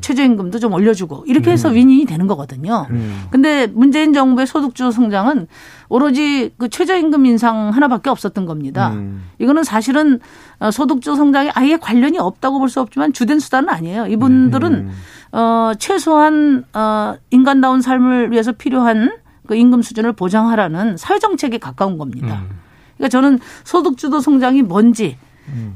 [0.00, 1.74] 최저임금도 좀 올려주고 이렇게 해서 음.
[1.74, 2.86] 윈윈이 되는 거거든요.
[2.90, 3.24] 음.
[3.30, 5.46] 근데 문재인 정부의 소득주 성장은
[5.88, 8.90] 오로지 그 최저임금 인상 하나밖에 없었던 겁니다.
[8.94, 9.24] 음.
[9.38, 10.20] 이거는 사실은
[10.58, 14.06] 어, 소득주 성장에 아예 관련이 없다고 볼 수 없지만 주된 수단은 아니에요.
[14.06, 14.90] 이분들은 음.
[15.32, 19.12] 어 최소한 어 인간다운 삶을 위해서 필요한
[19.46, 22.42] 그 임금 수준을 보장하라는 사회 정책에 가까운 겁니다.
[22.48, 22.58] 음.
[22.96, 25.23] 그러니까 저는 소득주도 성장이 뭔지 음.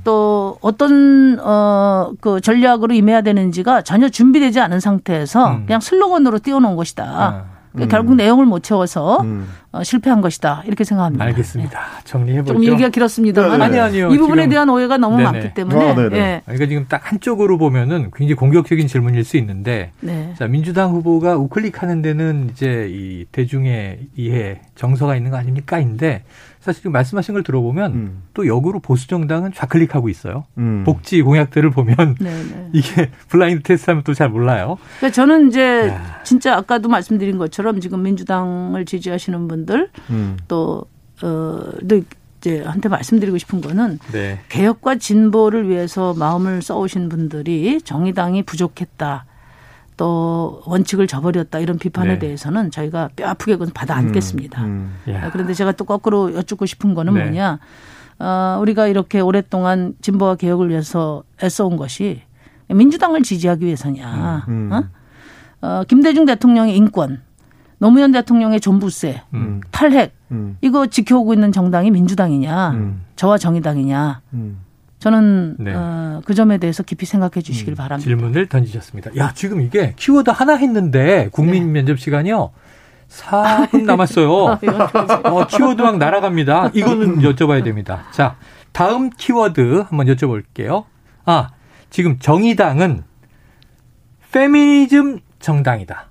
[0.05, 5.66] 또 어떤 어그 전략으로 임해야 되는지가 전혀 준비되지 않은 상태에서 음.
[5.66, 7.05] 그냥 슬로건으로 띄워놓은 것이다.
[7.05, 7.59] 아.
[7.77, 7.89] 음.
[7.89, 9.47] 결국 내용을 못 채워서 음.
[9.71, 11.25] 어, 실패한 것이다 이렇게 생각합니다.
[11.27, 11.79] 알겠습니다.
[11.79, 12.01] 네.
[12.05, 12.55] 정리해 보죠.
[12.55, 14.09] 좀 얘기가 길었습니다만 아니 아니요.
[14.11, 15.31] 이 부분에 대한 오해가 너무 네네.
[15.31, 15.91] 많기 때문에.
[15.91, 16.43] 아, 네.
[16.45, 20.35] 그러니까 지금 딱 한쪽으로 보면은 굉장히 공격적인 질문일 수 있는데, 네.
[20.39, 26.25] 자 민주당 후보가 우클릭하는 데는 이제 이 대중의 이해 정서가 있는 거 아닙니까인데
[26.69, 28.23] 사실 지금 말씀하신 걸 들어보면 음.
[28.35, 30.45] 또 역으로 보수 정당은 좌클릭하고 있어요.
[30.59, 30.85] 음.
[30.85, 32.43] 복지 공약들을 보면 네네.
[32.43, 32.69] 네.
[32.75, 34.77] 이게 블라인드 테스트하면 또 잘 몰라요.
[34.99, 36.21] 그러니까 저는 이제 야.
[36.25, 40.37] 진짜 아까도 말씀드린 것처럼 지금 민주당을 지지하시는 분들 음.
[40.49, 40.85] 또
[41.23, 41.62] 어,
[42.41, 44.41] 이제 한테 말씀드리고 싶은 거는 네.
[44.49, 49.25] 개혁과 진보를 위해서 마음을 써오신 분들이 정의당이 부족했다.
[49.99, 52.18] 또 원칙을 저버렸다 이런 비판에 네.
[52.20, 54.64] 대해서는 저희가 뼈 아프게 그건 받아 안겠습니다.
[54.64, 55.28] 음, 음.
[55.32, 57.24] 그런데 제가 또 거꾸로 여쭙고 싶은 거는 네.
[57.24, 57.59] 뭐냐.
[58.20, 62.22] 어, 우리가 이렇게 오랫동안 진보와 개혁을 위해서 애써온 것이
[62.68, 64.44] 민주당을 지지하기 위해서냐.
[64.49, 64.72] 음, 음.
[64.72, 64.84] 어?
[65.66, 67.20] 어, 김대중 대통령의 인권,
[67.78, 69.61] 노무현 대통령의 존부세, 음.
[69.72, 70.57] 탈핵, 음.
[70.61, 74.20] 이거 지켜오고 있는 정당이 민주당이냐, 저와 정의당이냐.
[74.99, 75.72] 저는 네.
[75.74, 78.05] 어, 그 점에 대해서 깊이 생각해 주시길 음, 바랍니다.
[78.05, 79.16] 질문을 던지셨습니다.
[79.16, 81.80] 야, 지금 이게 키워드 하나 했는데 국민 네.
[81.80, 82.51] 면접 시간이요.
[83.09, 84.49] 4분 남았어요.
[84.49, 84.59] 아,
[85.30, 86.72] 어, 키워드 막 날아갑니다.
[86.74, 88.05] 이거는 여쭤봐야 됩니다.
[88.11, 88.36] 자,
[88.72, 90.84] 다음 키워드 한번 여쭤볼게요.
[91.24, 91.51] 아,
[91.90, 93.05] 지금 정의당은
[94.32, 96.11] 페미니즘 정당이다.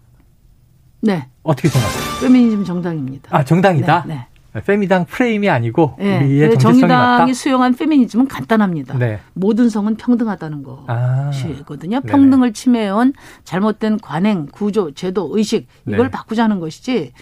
[1.01, 1.27] 네.
[1.43, 2.21] 어떻게 생각하세요?
[2.21, 3.35] 페미니즘 정당입니다.
[3.35, 4.05] 아, 정당이다?
[4.07, 4.15] 네.
[4.15, 4.27] 네.
[4.66, 6.24] 페미당 프레임이 아니고 네.
[6.24, 7.34] 우리의 정의당이 맞다?
[7.34, 8.97] 수용한 페미니즘은 간단합니다.
[8.97, 9.20] 네.
[9.34, 11.97] 모든 성은 평등하다는 것이거든요.
[11.97, 12.01] 아.
[12.01, 16.12] 평등을 침해해온 잘못된 관행, 구조, 제도, 의식 이걸 네.
[16.12, 17.14] 바꾸자는 것이지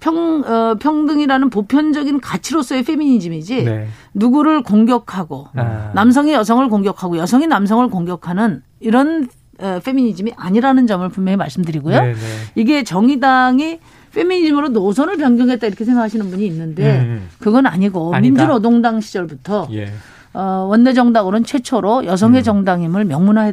[0.00, 3.88] 평, 어, 평등이라는 보편적인 가치로서의 페미니즘이지 네.
[4.12, 5.92] 누구를 공격하고 아.
[5.94, 9.28] 남성이 여성을 공격하고 여성이 남성을 공격하는 이런
[9.60, 12.00] 어, 페미니즘이 아니라는 점을 분명히 말씀드리고요.
[12.00, 12.12] 네네.
[12.12, 12.20] 네.
[12.54, 13.78] 이게 정의당이
[14.14, 17.28] 페미니즘으로 노선을 변경했다 이렇게 생각하시는 분이 있는데 음.
[17.38, 18.20] 그건 아니고 아니다.
[18.20, 19.92] 민주노동당 시절부터 예.
[20.32, 22.44] 어, 원내 정당으로는 최초로 여성의 음.
[22.44, 23.52] 정당임을 명문화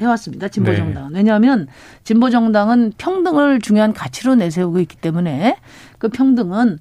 [0.00, 0.48] 해왔습니다.
[0.48, 1.18] 진보 정당은 네.
[1.18, 1.66] 왜냐하면
[2.04, 5.56] 진보 정당은 평등을 중요한 가치로 내세우고 있기 때문에
[5.98, 6.78] 그 평등은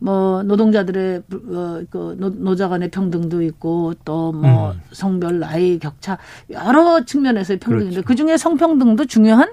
[0.00, 1.22] 뭐 노동자들의
[1.52, 4.80] 어, 그 노자 간의 평등도 있고 또뭐 음.
[4.92, 6.18] 성별 나이 격차
[6.50, 8.06] 여러 측면에서의 평등인데 그렇죠.
[8.06, 9.52] 그 중에 성평등도 중요한 어,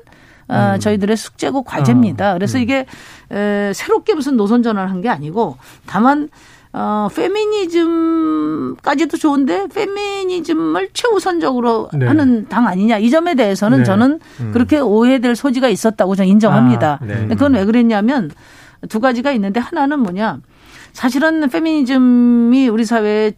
[0.76, 0.80] 음.
[0.80, 2.32] 저희들의 숙제고 과제입니다.
[2.32, 2.34] 어.
[2.36, 2.64] 그래서 음.
[2.64, 2.86] 이게
[3.32, 6.30] 에, 새롭게 무슨 노선 전환을 한 게 아니고 다만
[6.74, 12.06] 어, 페미니즘까지도 좋은데 페미니즘을 최우선적으로 네.
[12.06, 13.84] 하는 당 아니냐 이 점에 대해서는 네.
[13.84, 14.52] 저는 음.
[14.52, 17.00] 그렇게 오해될 소지가 있었다고 저는 인정합니다.
[17.02, 17.28] 아, 네.
[17.28, 18.32] 그건 왜 그랬냐면
[18.90, 20.40] 두 가지가 있는데 하나는 뭐냐
[20.94, 23.34] 사실은 페미니즘이 우리 사회의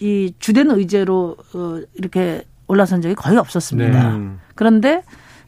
[0.00, 4.16] 이 주된 의제로 어, 이렇게 올라선 적이 거의 없었습니다.
[4.16, 4.28] 네.
[4.54, 5.02] 그런데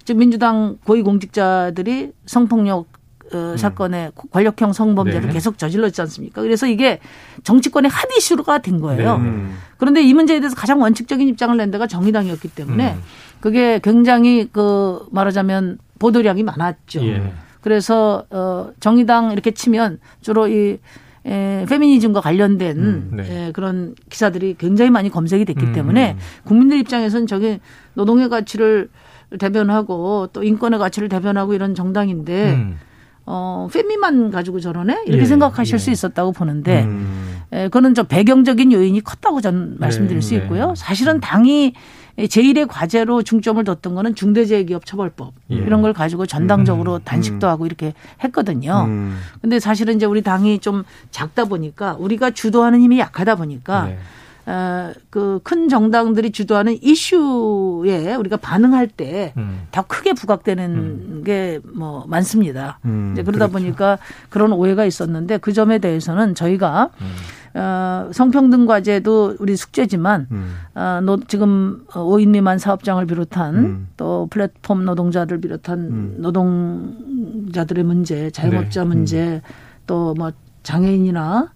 [0.05, 2.87] 지금 민주당 고위공직자들이 성폭력
[3.33, 3.57] 어, 음.
[3.57, 5.33] 사건의 권력형 성범죄를 네.
[5.33, 6.43] 계속 저질렀지 않습니까?
[6.43, 7.01] 그래서 이게
[7.43, 9.19] 정치권의 핫 이슈가 된 거예요.
[9.19, 9.47] 네.
[9.79, 13.01] 그런데 이 문제에 대해서 가장 원칙적인 입장을 낸 데가 정의당이었기 때문에 음.
[13.41, 17.05] 그게 굉장히 그 말하자면 보도량이 많았죠.
[17.07, 17.33] 예.
[17.63, 20.79] 그래서 어 정의당 이렇게 치면 주로 이
[21.27, 23.47] 에, 페미니즘과 관련된 음, 네.
[23.47, 25.73] 에, 그런 기사들이 굉장히 많이 검색이 됐기 음.
[25.73, 27.61] 때문에 국민들 입장에서는 저게
[27.95, 28.91] 노동의 가치를
[29.39, 32.79] 대변하고 또 인권의 가치를 대변하고 이런 정당인데 음.
[33.27, 35.05] 어, 페미만 가지고 저러네?
[35.07, 35.79] 이렇게 예, 생각하실 예.
[35.79, 37.41] 수 있었다고 보는데, 음.
[37.53, 40.69] 에, 그거는 저 배경적인 요인이 컸다고 저는 말씀드릴 네, 수 있고요.
[40.69, 40.75] 네.
[40.77, 41.73] 사실은 당이
[42.19, 45.57] 제1의 과제로 중점을 뒀던 거는 중대재해기업 처벌법 예.
[45.57, 47.01] 이런 걸 가지고 전당적으로 음.
[47.05, 47.49] 단식도 음.
[47.49, 48.85] 하고 이렇게 했거든요.
[48.87, 49.19] 음.
[49.41, 53.99] 근데 사실은 이제 우리 당이 좀 작다 보니까 우리가 주도하는 힘이 약하다 보니까 네.
[54.47, 59.67] 어, 그큰 정당들이 주도하는 이슈에 우리가 반응할 때더 음.
[59.87, 61.23] 크게 부각되는 음.
[61.25, 62.79] 게뭐 많습니다.
[62.85, 63.53] 음, 이제 그러다 그렇죠.
[63.53, 67.59] 보니까 그런 오해가 있었는데 그 점에 대해서는 저희가 음.
[67.59, 70.55] 어, 성평등 과제도 우리 숙제지만 음.
[70.75, 73.89] 어, 노, 지금 5인 미만 사업장을 비롯한 음.
[73.97, 78.89] 또 플랫폼 노동자들 비롯한 노동자들의 문제, 자영업자 네.
[78.89, 79.43] 문제
[79.87, 80.33] 또 뭐
[80.65, 81.53] 장애인이나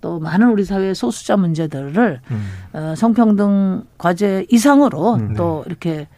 [0.00, 2.50] 또 많은 우리 사회의 소수자 문제들을 음.
[2.72, 5.70] 어, 성평등 과제 이상으로 음, 또 네.
[5.70, 6.08] 이렇게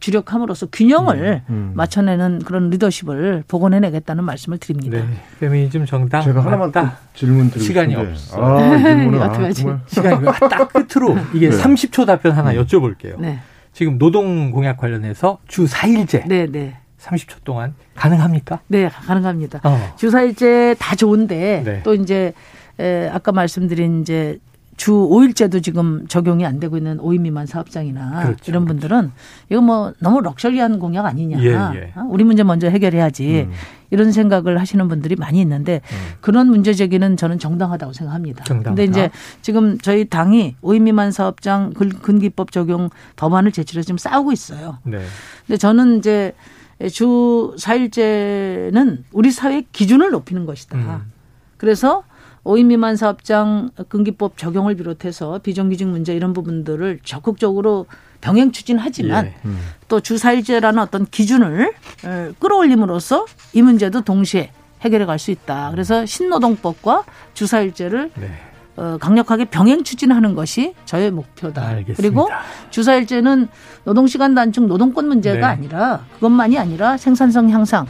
[0.00, 1.72] 주력함으로써 균형을 음, 음.
[1.74, 4.98] 맞춰내는 그런 리더십을 복원해내겠다는 말씀을 드립니다.
[4.98, 5.04] 네.
[5.40, 6.72] 페미니즘 정당 제가 하나만
[7.14, 8.42] 질문 드리고 시간이 없어.
[8.42, 11.56] 아, 질문을 아, 시간이 딱 끝으로 이게 네.
[11.56, 12.64] 30초 답변 하나 음.
[12.64, 13.20] 여쭤볼게요.
[13.20, 13.40] 네.
[13.72, 16.26] 지금 노동 공약 관련해서 주 4일제.
[16.28, 16.78] 네, 네.
[17.00, 18.60] 30초 동안 가능합니까?
[18.68, 19.60] 네, 가능합니다.
[19.64, 19.92] 어.
[19.96, 21.82] 주 4일제 다 좋은데 네.
[21.82, 22.32] 또 이제
[22.78, 24.38] 에, 아까 말씀드린 이제
[24.76, 28.66] 주 5일제도 지금 적용이 안 되고 있는 5인 미만 사업장이나 그렇죠, 이런 그렇죠.
[28.66, 29.12] 분들은
[29.48, 31.38] 이거 뭐 너무 럭셔리한 공약 아니냐.
[31.42, 31.92] 예, 예.
[31.94, 32.06] 어?
[32.08, 33.46] 우리 문제 먼저 해결해야지.
[33.48, 33.52] 음.
[33.90, 35.96] 이런 생각을 하시는 분들이 많이 있는데 음.
[36.20, 38.42] 그런 문제 제기는 저는 정당하다고 생각합니다.
[38.42, 38.70] 정당하다.
[38.70, 39.10] 근데 이제
[39.40, 44.78] 지금 저희 당이 5인 미만 사업장 근기법 적용 법안을 제출해서 지금 싸우고 있어요.
[44.82, 44.98] 네.
[45.46, 46.32] 근데 저는 이제
[46.90, 50.76] 주 4일제는 우리 사회의 기준을 높이는 것이다.
[50.76, 51.12] 음.
[51.56, 52.02] 그래서
[52.44, 57.86] 5인 미만 사업장 근기법 적용을 비롯해서 비정규직 문제 이런 부분들을 적극적으로
[58.20, 59.34] 병행 추진하지만 예.
[59.44, 59.58] 음.
[59.88, 61.72] 또 주사일제라는 어떤 기준을
[62.38, 64.50] 끌어올림으로써 이 문제도 동시에
[64.82, 65.70] 해결해 갈 수 있다.
[65.70, 68.30] 그래서 신노동법과 주사일제를 네.
[68.76, 71.62] 어, 강력하게 병행 추진하는 것이 저의 목표다.
[71.64, 71.94] 알겠습니다.
[71.96, 72.28] 그리고
[72.70, 73.48] 주사일제는
[73.84, 75.44] 노동시간 단축 노동권 문제가 네.
[75.44, 77.86] 아니라 그것만이 아니라 생산성 향상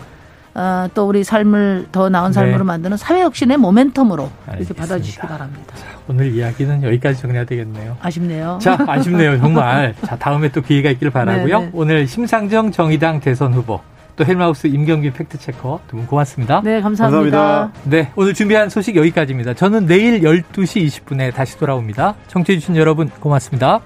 [0.55, 2.65] 어, 또 우리 삶을 더 나은 삶으로 네.
[2.65, 4.57] 만드는 사회 혁신의 모멘텀으로 알겠습니다.
[4.59, 5.75] 이렇게 받아주시기 바랍니다.
[5.75, 7.97] 자, 오늘 이야기는 여기까지 정리해야 되겠네요.
[8.01, 8.59] 아쉽네요.
[8.63, 9.39] 자, 아쉽네요.
[9.41, 9.95] 정말.
[10.07, 11.59] 자, 다음에 또 기회가 있기를 바라고요.
[11.59, 11.65] 네네.
[11.67, 11.71] 네.
[11.75, 13.81] 오늘 심상정 정의당 대선 후보
[14.17, 16.61] 또 헬마우스 임경규 팩트체커 두 분 고맙습니다.
[16.63, 17.37] 네, 감사합니다.
[17.37, 17.73] 감사합니다.
[17.91, 19.55] 네, 오늘 준비한 소식 여기까지입니다.
[19.55, 22.15] 저는 내일 12시 20분에 다시 돌아옵니다.
[22.29, 23.81] 청취해주신 여러분 고맙습니다.